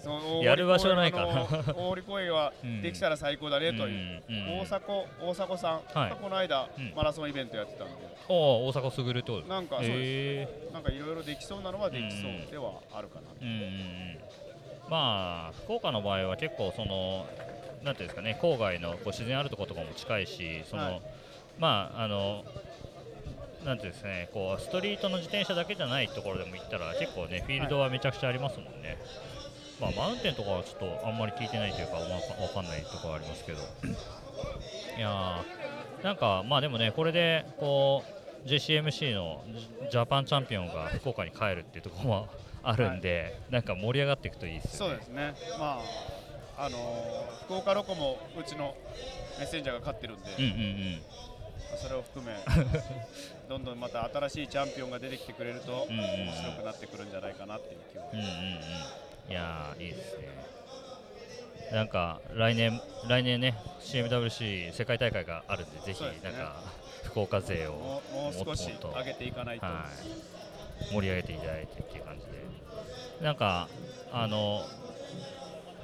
[0.42, 1.42] やる場所ないかな
[1.74, 2.82] 大堀公園はうん。
[2.82, 6.10] できたら最高だねという、うんうん大迫大迫さんはい。
[6.10, 6.92] がこの間、うん。
[6.94, 7.94] マラソンイベントやってたんで。
[8.28, 9.40] おお大阪すぐるってこ。
[9.40, 13.26] となんかそうです、へなんかいろいろできそうなのはできそうではあるかな、
[14.88, 17.26] まあ福岡の場合は結構その
[17.82, 21.02] なんていうんですかね郊外のこう自然あるところとかも近いしその、はい。
[21.58, 22.44] まああの
[23.64, 28.98] なんてですかねこうストリートの自転車だけじゃないところでも行ったら結構ねフィールドはめちゃくちゃありますもんね、
[29.80, 32.02] まあマウンテンとかはちょっとあんまり聞いてないというかわ
[32.52, 33.58] かんないところはありますけど。
[34.96, 38.02] いやーなんかまあでもねこれでこ
[38.44, 42.28] う JCMC のジジャパンチャンピオンが福岡に帰るっていうところも
[42.64, 44.94] あるんで、なんか盛り上がっていくといいですよね。
[44.94, 45.34] そうですね。
[45.58, 45.78] ま
[46.56, 48.74] ああのー福岡ロコもうちの
[49.38, 51.02] メッセンジャーが勝ってるんで、うんうんうん
[51.76, 52.34] それを含め
[53.48, 56.20] どんどんまた新しいチャンピオンが出てきてくれるとうんうんうん。
[56.26, 59.30] 面白くなってくるんじゃないかなっていう気はうんうんうん。
[59.30, 60.28] いやーいいですね。
[61.72, 66.60] なんか来年来年ね CMWC 世界大会があるんでぜひなんか
[67.04, 67.72] 福岡勢を
[68.12, 69.86] もう少し上げていかないと、は
[70.90, 72.32] い、盛り上げていただいてっていう感じで。
[73.22, 73.68] なんか
[74.12, 74.66] あの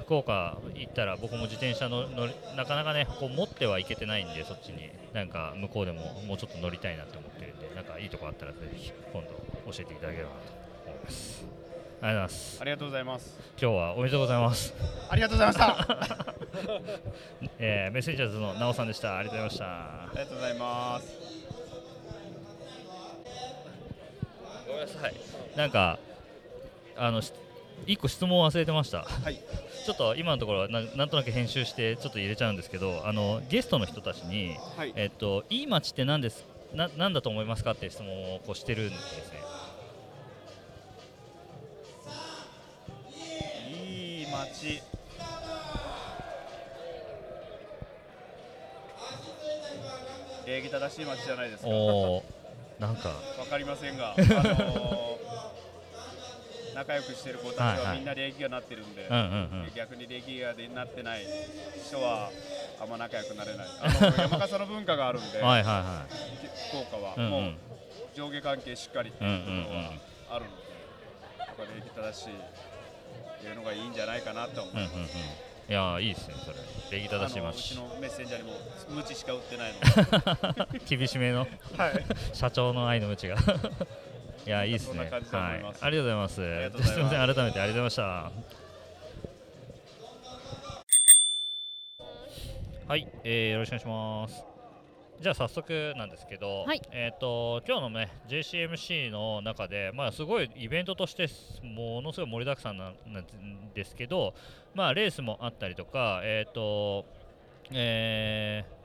[0.01, 9.29] 福岡行ったら僕も自転車の乗りなかなかねこう持ってはいけてないんでそっちになんか向こうでももうちょっと乗りたいなって思ってるんでなんかいいとこあったらぜひ今度
[9.71, 10.51] 教えていただければなと
[10.85, 11.45] 思います。
[11.99, 12.57] ございます。
[12.61, 13.37] ありがとうございます。
[13.61, 14.73] 今日はおめでとうございます。
[15.09, 16.35] ありがとうございました。
[17.59, 19.17] えーメッセンジャーズのなおさんでした。
[19.17, 20.03] ありがとうございました。
[20.05, 21.17] ありがとうございます。
[24.67, 25.13] ごめんなさい。
[25.57, 25.99] なんか
[26.95, 27.21] あの
[27.85, 29.03] し一個質問忘れてました。
[29.03, 29.39] はい。
[29.85, 34.93] ちょっと今のところななんとなく編集してちょっと入れちゃうんですけどあのゲストの人たちにはい。
[34.95, 39.39] えっといい街って何ですななんだと思いますかって質問をこうしてるんですね。
[43.75, 44.81] いい街。
[50.45, 51.69] 礼儀正しい街じゃないですか。
[52.79, 53.09] なんか。
[53.39, 55.19] わかりませんが、あのー
[56.79, 59.25] 仲良くしてる子たちはみんな礼儀がなってるんで、うんうんう
[59.67, 59.71] ん。
[59.75, 61.25] 逆に礼儀がなってない
[61.85, 62.31] 人は
[62.79, 63.67] あんま仲良くなれない。
[63.83, 66.05] あの山笠の文化があるんで、はいはいは
[66.69, 67.31] 福岡は、うんうん。
[67.31, 67.53] もう
[68.15, 70.01] 上下関係しっかりっていうところはうんうんうん
[70.31, 70.63] あるので、
[71.39, 74.93] やっぱ礼儀正しいっていうのがいいんじゃないかなと思います。
[74.93, 75.09] いうんうんうん。
[75.09, 76.57] いやーいいですねそれ。
[76.91, 78.57] 礼儀正しいあのう街ちのメッセンジャーにも
[78.89, 80.79] 無知しか売ってないの。
[80.79, 81.39] で、 厳しめの。
[81.39, 81.45] は
[81.89, 83.35] い、 社長の愛の無知が
[84.45, 84.99] いやいいですね。
[84.99, 85.11] はい。
[85.11, 85.29] ありが
[85.81, 86.35] とうございます。
[86.35, 86.41] す。
[86.93, 88.31] すみません改めてありがとうございました。
[92.87, 94.43] はい、えー、よろしくお願いします。
[95.21, 96.81] じゃあ早速なんですけど、はい。
[96.91, 101.27] えっ、と今日のね JCMC の中でまあすごいイベントとして
[101.61, 102.95] ものすごい盛りだくさんなん
[103.75, 104.33] ですけど
[104.73, 107.05] まあレースもあったりとかえっ、と
[107.71, 108.78] えー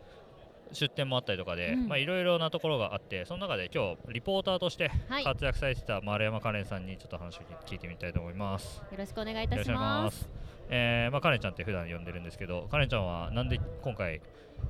[0.74, 8.82] 出店もあったりとかで、いろいろなところがあってその中で今日リポーターとしてはい活躍されてた丸山カレンさんにちょっと話を聞いてみたいと思います。
[8.90, 10.10] よろしくお願いいたしま。
[10.10, 10.28] す。
[10.70, 14.20] えーまあカレンちゃんって普段呼んでるんですけど、カレンちゃんはなんで今回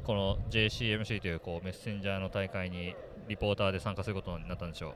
[0.05, 2.95] この JCMC というこうメッセンジャーの大会に
[3.29, 4.95] リポーターで参加することになったんでしょう？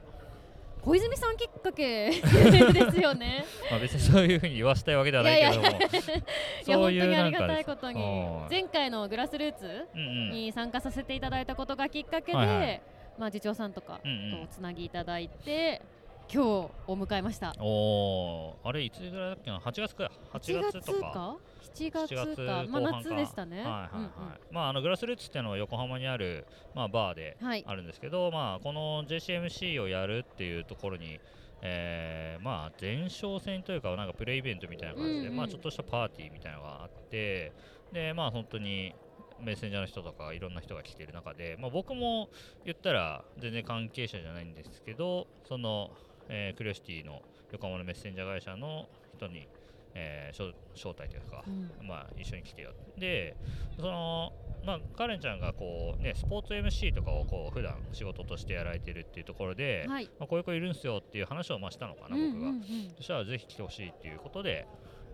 [0.83, 3.45] 小泉さんきっかけ ですよね。
[3.71, 5.79] まあ別にそういうふうに言わしたいわけではないけれども、いや
[6.79, 12.83] 本当にありがたいことにはい前回のグラスルーツに参加させていただいたことがきっかけで、
[13.19, 15.83] まあ次長さんとかとつなぎいただいて、
[16.31, 17.55] 今日を迎えました。
[17.59, 21.37] おーあれいつぐらいだっけな、8月か、8 8月とか。
[21.73, 22.65] 月か？7 7月月か。
[22.69, 23.59] まあ夏でしたね。
[23.59, 23.91] はいはいはい。
[23.95, 24.11] うんうん。
[24.51, 27.65] まああのグラスルーツっていうのは横浜にあるまあバーではい。
[27.67, 31.19] あるんですけど、まあこの JCMC をやるっていうところに、
[31.63, 35.37] えーまあ前哨戦というかなんかプレイベントみたいな感じで、うんうん。
[35.37, 37.53] まあちょっとしたパーティーみたいなのがあって、
[37.93, 38.95] でまあ本当に
[39.41, 42.29] メッセンジャーの人とかいろんな人が来てる中で、まあ、僕も
[42.65, 45.91] 言ったら全然関係者じゃないんですけどその、
[46.29, 47.23] えークリオシティの
[47.53, 49.49] 横浜のメッセンジャー会社の人に、
[49.95, 51.51] えー招招待というか、う
[51.83, 51.87] ん。
[51.87, 52.73] まあ、一緒に来てよ。
[52.97, 53.37] で
[53.77, 54.33] その
[54.65, 60.05] まあカレンちゃんがこうねスポーツ MC とかをこう普段仕事としてやられてるっていうところで、はい。
[60.19, 62.63] まあ、こういう子いるんすよっていう話をまあしたのかな、うん僕が、うんうん。
[62.97, 64.67] そしたらぜひ来てほしいっていうことで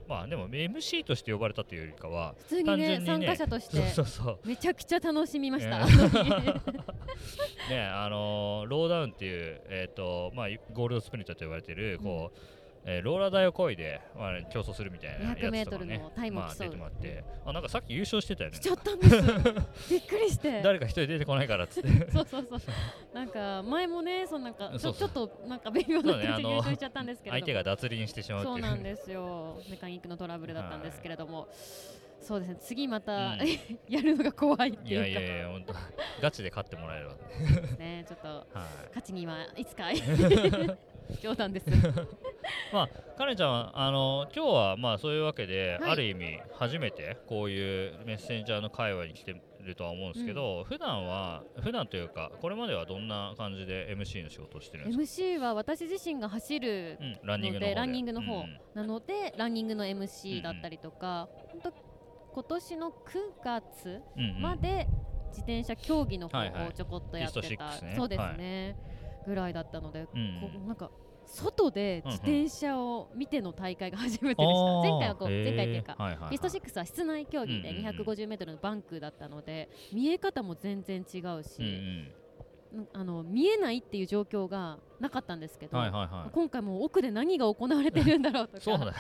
[0.09, 4.39] まあでも MC として呼ばれたというよりかは普通にねね参加者としてそうそうそう。
[4.45, 5.81] めちゃくちゃ楽しみました。
[7.71, 12.39] えね あのーローダウンっていう、えーとまあ、ゴールドスプリンターと呼ばれてる、こう
[12.87, 19.17] えーローラー台を漕いで、まあね、競争するみたいなやつとか、ね、200のタイムをまあ、競う出てもらってあなんかさっき優勝してたよねしちゃったんです。
[19.91, 20.61] びっくりして。
[20.63, 22.61] 誰か一人出てこないからっつってそうそうそう。
[23.15, 27.41] なんか前もね、そのなんかちょそうそうちょっとなんか微妙な感じで優勝しちゃったんですけれども。
[27.41, 29.61] 相手が脱輪してしまうそうなんですよ。
[29.71, 31.49] メカニックのトラブルだったんですけれども。
[32.21, 32.57] そうですね。
[32.61, 33.39] 次また、うん
[33.89, 35.75] やるのが怖いっていやいいうかやいや本当
[36.23, 37.15] ガチで勝ってもらえれば、
[37.79, 38.05] ね。
[38.09, 38.45] ちょっと はい、
[38.89, 39.91] 勝ちにはいつか
[41.21, 41.67] 冗談です。
[42.73, 45.91] まあカレンちゃんはあの今日はまあそういうわけで、はい。
[45.93, 58.61] ある意味初めてこういうメッセンジャーの会話に来てるとは思うんですけど、普段は普段というかこれまではどんな感じで MC の仕事をしてるんですか、MC は私自身が走るうん、ランニングのランニングの方うん。
[58.75, 61.73] なのでランニングの MC だったりとか、本当
[62.35, 62.95] 今年の9
[63.45, 64.89] 月うんうんまで
[65.29, 67.95] 自転車競技の方はいはいをちょこっとやってた、ピスト6ね。
[67.97, 68.77] そうですね、
[69.27, 70.91] ぐらいだったので、うんこうなんか
[71.27, 74.83] 外で自転車を見ての大会が初めてでした、あー。
[74.83, 76.31] 前回はこう前回っていうか、はいはいはい。
[76.31, 77.97] ピスト6は室内競技でうんうんうん。
[77.97, 82.09] 250m のバンクだったので見え方も全然違ううんうし、んうん
[82.93, 86.31] あの見えないっていう状況がなかったんですけど、はいはいはい。
[86.33, 88.61] 今回も奥で何が行われてるんだろうとか。
[88.63, 88.93] そうだよ。
[88.93, 88.97] ね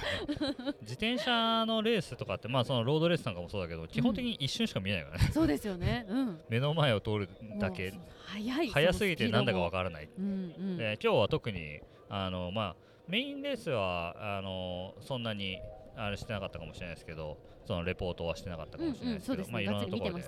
[0.82, 7.94] 自転車のレースとかってまあそのロードレースなんかもそうだけど基本的に一瞬しか見えないからね、そうですよね、うん、目の前を通るだけ。
[8.26, 10.08] 早い速すぎてなんだかわる、からない。
[10.18, 10.76] うんうん。
[10.76, 12.76] で今日は特にあの、まあ、
[13.08, 15.58] メインレースはあのそんなに
[15.96, 17.36] あれしてなかったかもしれないですけど
[17.66, 19.52] そのレポートはしてなかったかもしれないですけど、うんうんすね。
[19.52, 20.24] まあいろんなところで。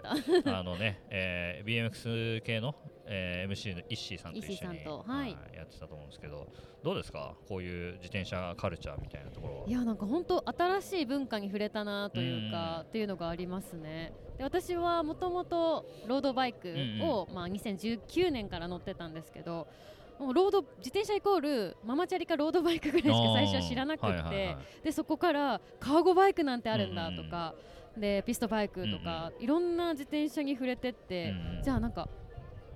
[0.51, 2.75] あのね、えー BMX 系の、
[3.07, 5.37] えー MC のイッシーさんと一緒にはい。
[5.55, 6.47] やってたと思うんですけど
[6.83, 7.35] どうですか？
[7.49, 9.69] こういう自転車カルチャーみたいなところは。
[9.69, 14.13] いやなんか本当新しい文化に触れたなというか、っていうのがありますね。
[14.39, 19.67] で私はもともとロードバイクを、まあ、2019年から乗ってたんですけど
[20.19, 24.57] もうロード自転車イコールママチャリかロードバイクぐらいしか最初は知らなくって、はいはいはい。
[24.85, 27.55] でそこからカーゴバイクなんてあるんだとか、
[27.97, 31.63] でピストバイクとか、いろんな自転車に触れてって、うんうん。
[31.63, 32.09] じゃあなんか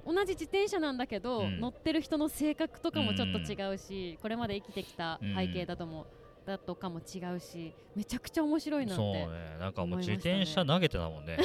[0.07, 1.61] 同じ自転車なんだけど、うん。
[1.61, 6.07] 乗ってる人の性格とかもちょっと違うし、これまで生きてきた背景だとも、
[6.51, 9.29] だとかも違うしめちゃくちゃ面白いなってそうね
[9.59, 11.39] なんかもう自転車投げてたもんね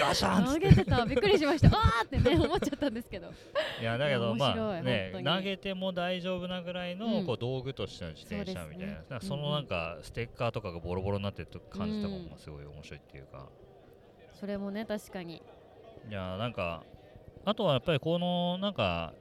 [0.00, 3.32] ガシャン投げてたびっくりしましたあーってね思っちゃったんですけど
[3.80, 13.46] いやだけどまあね投げても大丈夫なぐらいの、うんこう道具としての自転車みたいなそうですねのなんかステッカーとかがボロボロになってる感じとかもすごい面白いっていうか、
[14.38, 15.42] それもね確かに
[16.08, 16.82] いやなんか
[17.44, 19.19] あとはやっぱりこのなんかピ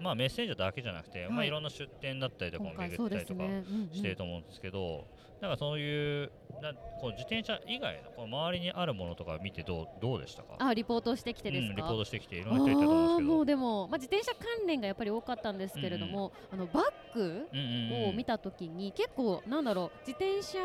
[0.00, 1.30] まあメッセンジャーだけじゃなくて、はい。
[1.30, 3.44] まあいろんな出店だったりとかも巡ったりとか
[3.92, 5.06] してると思うんですけど、
[5.40, 10.56] なんかそういうなこう自転車以外のこう周りにあるものとか見てどうどうでしたか？
[10.58, 13.34] あリポートしてきてですか、うん、リポートしてきていろんな人いたと思うんですけど。
[13.34, 18.08] もうでも、まあ、自転車関連がやっぱり多かったんですけれども、あのバッグうんうんうん。
[18.10, 20.58] を見たときに、結構なんだろう自転車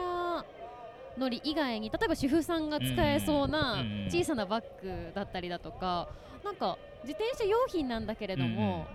[1.18, 6.10] 乗り以外に例えば主婦さんが使えそうな小さなバッグだったりだとか
[6.44, 8.86] なんか自転車用品なんだけれども、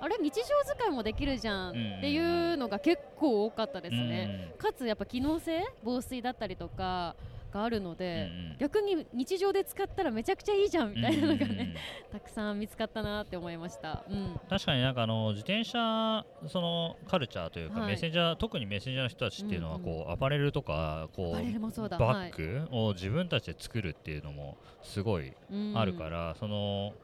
[0.00, 7.14] あれ日常使いもできるじゃんっていうのが結構多かったですね、かつやっぱ機能性防水だったりとか
[7.52, 11.74] があるので、逆に日常で使ったらめちゃくちゃいいじゃんみたいなのがね、うんうんうん。
[12.12, 14.04] たくさん見つかったなって思いました。
[14.08, 14.40] うん。
[14.48, 17.88] 確かになんかあの自転車そのカルチャーというか、はい。
[17.88, 19.82] メッセンジャー特にメッセンジャーの人たちっていうのはうん。
[19.82, 25.32] うんこう、アパレルとかこうバッグを自分たちで作るっていうのもすごい
[25.74, 26.94] あるから、その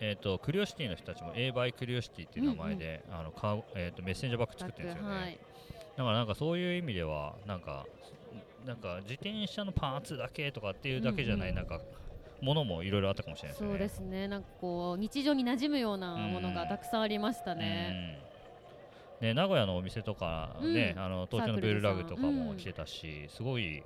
[0.00, 5.38] えー、とクリオシティの人たちも A バイクリオシティっていう名前で、あのカーえー、とメッセンジャーバッグ作ってるんですよね、はい、
[5.96, 7.86] だからなんかそういう意味ではなんか
[8.64, 11.68] なんか自転車のパーツだけとかっていうだけじゃない、うんうん。
[11.68, 11.80] なんか
[12.40, 13.68] ものもいろいろあったかもしれないですね。
[13.70, 14.28] そうですね。
[14.28, 18.18] なんかこう日常に馴染むようなものがたくさんありましたね。
[19.20, 19.28] うん。
[19.28, 21.02] ね、名古屋のお店とかね、うん。
[21.02, 23.82] あの東京のブールラグとかも来てたし、すごい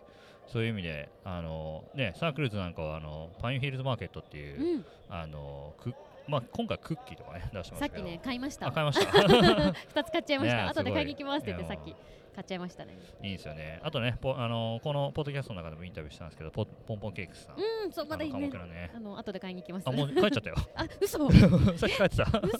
[0.46, 5.92] そういう意味であの、ね、サークルズなんかはあのパインフィールドマーケットっていう、うん、あのく
[6.28, 8.68] まあ、今回クッキーとかね出してますけどさっきね買いました。
[8.68, 9.10] あ買いました
[9.88, 10.56] 二つ買っちゃいました。
[10.56, 11.94] ね後で買いに行きますって言ってさっき
[12.34, 12.96] 買っちゃいましたね。
[13.22, 19.88] いいんですよねあとねポあのこのポッドキャストの中でもインタビューしたんですけどポポンポンケークスさん、うん、そうまだいいねねあの後で買いに行きます。
[19.88, 21.30] あもう帰っちゃったよ あ、嘘。
[21.78, 22.58] さっき帰ってた嘘。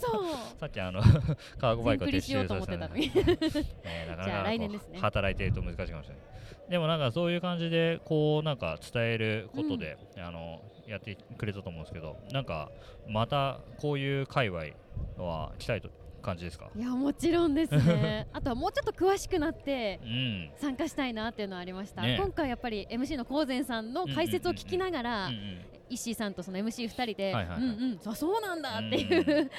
[0.58, 1.02] さっきあの
[1.58, 3.14] カーゴバイクを全クリしようと思ってたのに。
[3.14, 3.22] ね
[4.08, 6.38] なかなか来年ですね働いてると難しいかもしれない
[6.70, 12.70] でもなんかそういう感じでこうなんか伝えることで、あのやってくれたと思うんですけどなんか
[13.06, 14.64] またこういう界隈
[15.18, 15.90] は来たいと
[16.22, 16.70] 感じですか？
[16.74, 18.26] いやもちろんですね。
[18.34, 20.50] あとはもうちょっと詳しくなってうん。
[20.56, 22.02] 参加したいなっていうのはありました。
[22.02, 22.16] ね。
[22.20, 25.60] 今回やっぱり MC の高前さんの解説を聞きながら、うんうん
[25.90, 27.60] 石井さんとその MC2 人で、はいはいはい。
[27.60, 29.50] うんうんそうそうなんだっていう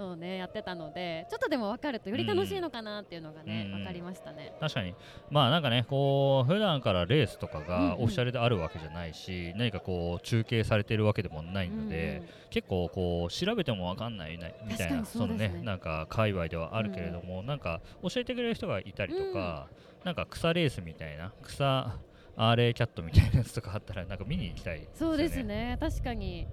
[0.00, 3.78] のをねやってたのでちょっとでも分かるとより楽しいのかなっていうのがね、うん。
[3.78, 4.52] 分かりましたね。
[4.60, 4.94] 確かに。
[5.30, 8.02] まあなんかねこう普段からレースとかうんがうん。
[8.02, 12.28] オフィシャルであるわけじゃないし、何かこう中継されてるわけでもないので、うんうん。
[12.50, 15.48] 結構こう調べてもわかんないなみたいなそうのね。
[15.48, 19.68] ねなんか界隈ではあるけれども、なんか教えてくれる人がいたりとか、
[20.04, 21.98] なんか草レースみたいな草
[22.36, 25.76] アーレイキャットみたいなやつとかあったらなんか見に行きたいそうですね。
[25.78, 26.46] 確かに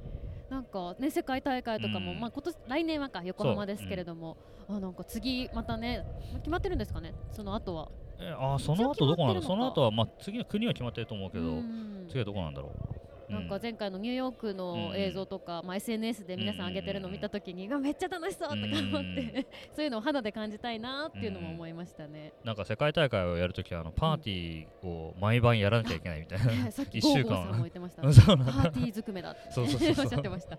[0.49, 2.19] なんかね世界大会とかも、うん。
[2.19, 4.37] まあ今年来年はか横浜ですけれども、
[4.69, 6.05] あなんか次またね
[6.39, 7.13] 決まってるんですかね？
[7.31, 7.89] その後は。
[8.19, 9.47] えあーその後どこなのか。
[9.47, 12.05] その後はまあ次の国は決まってると思うけど、うん。
[12.07, 13.06] 次はどこなんだろう？
[13.29, 22.33] なんか前回のニューヨークの映像とか、まあ、SNS で皆さん上げてるのを見たときに、うわめっちゃ楽しそうとか思って、そういうのを肌で感じたいなっていうのも思いましたね。
[22.43, 27.29] なんか世界大会をやるときはあのパーティーを毎晩やらなきゃいけないみたいな、さっき一週間。
[27.29, 28.01] ゴーゴーさんも言ってました、
[28.37, 29.51] パーティーずくめだって。
[29.51, 30.05] そうそうそうそう。
[30.05, 30.57] おっしゃってました。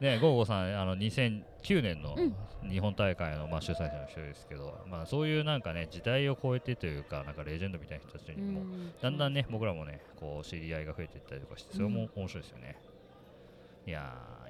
[0.00, 2.34] ね、ゴーゴーさん、あの2009年のうん
[2.68, 8.62] 日本大会の、まあ、主催者の一人ですけど、まあ、そういうなんかね、時代を超えてというか、なんかレジェンドみたいな人たちにも、
[9.00, 12.76] だんだんね、僕らもね、こう知り合いが増えていったりとかして、それも面白いですよね。
[13.86, 14.47] いや。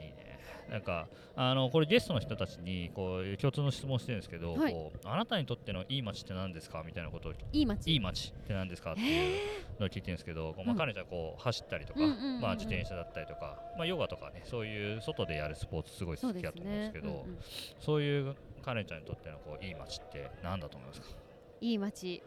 [0.70, 4.72] なんか、あのこれゲストの人たちにこう共通の質問してるんですけど、はい。
[4.72, 6.82] こうあなたにとってのいい街って何ですか？
[6.84, 7.90] みたいなことをいい街？
[7.90, 8.92] いい街って何ですか？
[8.92, 10.78] っていうのを聞いてるんですけど、こうまあ、うん。
[10.78, 17.08] 彼女はこう走ったりとか、うんまあ、自転車だったりとか、まあ、ヨガとかねそういう外でやるスポーツすごい好きだと思うんですねけど。
[17.08, 17.38] うんうん。
[17.80, 21.06] そういうカレンちゃんにとってのこういい街って何だと思いますか？
[21.60, 22.22] いい街。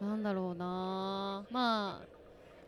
[0.00, 1.44] なんだろうな。
[1.50, 2.13] まあ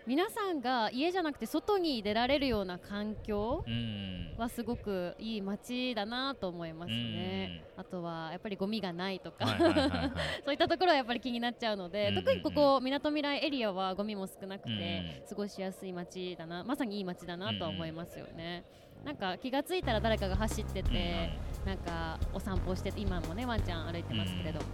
[0.06, 4.26] 皆さんが家じゃなくて外に出られるような環境うん。
[4.38, 7.64] はすごくいい街だなと思いますね。
[7.76, 9.46] あとはやっぱりゴミがないとか、
[10.44, 18.64] そういったところはやっぱり気になっちゃうので、特にここみなとみらいエリアはゴミも少なくて、過ごしやすい街だなまさにいい街だなとは思いますよね。
[19.04, 21.30] なんか気がついたら誰かが走ってて、
[21.64, 24.66] なんかお散歩してて今もねワンちゃん歩いてますけれども、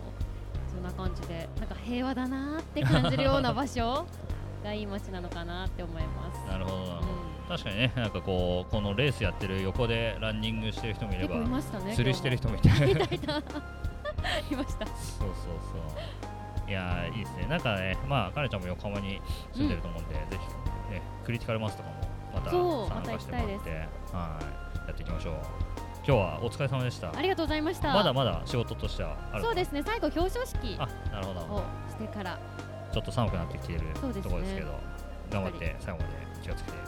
[0.69, 4.07] そんな感じでなんか平和だなって感じるような場所
[4.63, 6.39] がいい街なのかなって思います。
[6.49, 7.03] なるほどなるほ
[7.49, 11.47] ど、確かにねなんかこうこのレースやってる横でランニングしてる人もいればね
[11.95, 12.69] 釣りしてる人もいて。
[12.69, 12.87] いた。
[12.87, 13.19] いたい
[14.57, 14.87] ました。
[14.87, 16.71] そうそうそう。
[16.71, 17.47] いやーいいですね。
[17.49, 19.21] なんかねまあかねちゃんも横浜に
[19.53, 20.37] 住んでると思うんで、ぜひ
[20.93, 21.95] ねクリティカルマスとかも
[22.35, 23.89] また参加してもらって。
[24.13, 24.87] まはい。
[24.87, 25.35] やっていきましょう。
[26.05, 27.17] 今日はお疲れ様でした。
[27.17, 27.93] ありがとうございました。
[27.95, 32.39] まだまだ仕事としてはあるそうですね最後表彰式あなるほをどしてから
[32.93, 34.79] ちょっと寒くなってきているところですけど
[35.31, 36.79] 頑張って最後まで気をつけて。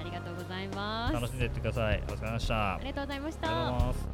[0.00, 1.14] ありがとうございます。
[1.14, 2.02] 楽しんでいってください。
[2.08, 2.74] お疲れ様でした。
[2.74, 3.86] ありがとうございましありがとうごたざい。
[3.86, 4.08] ます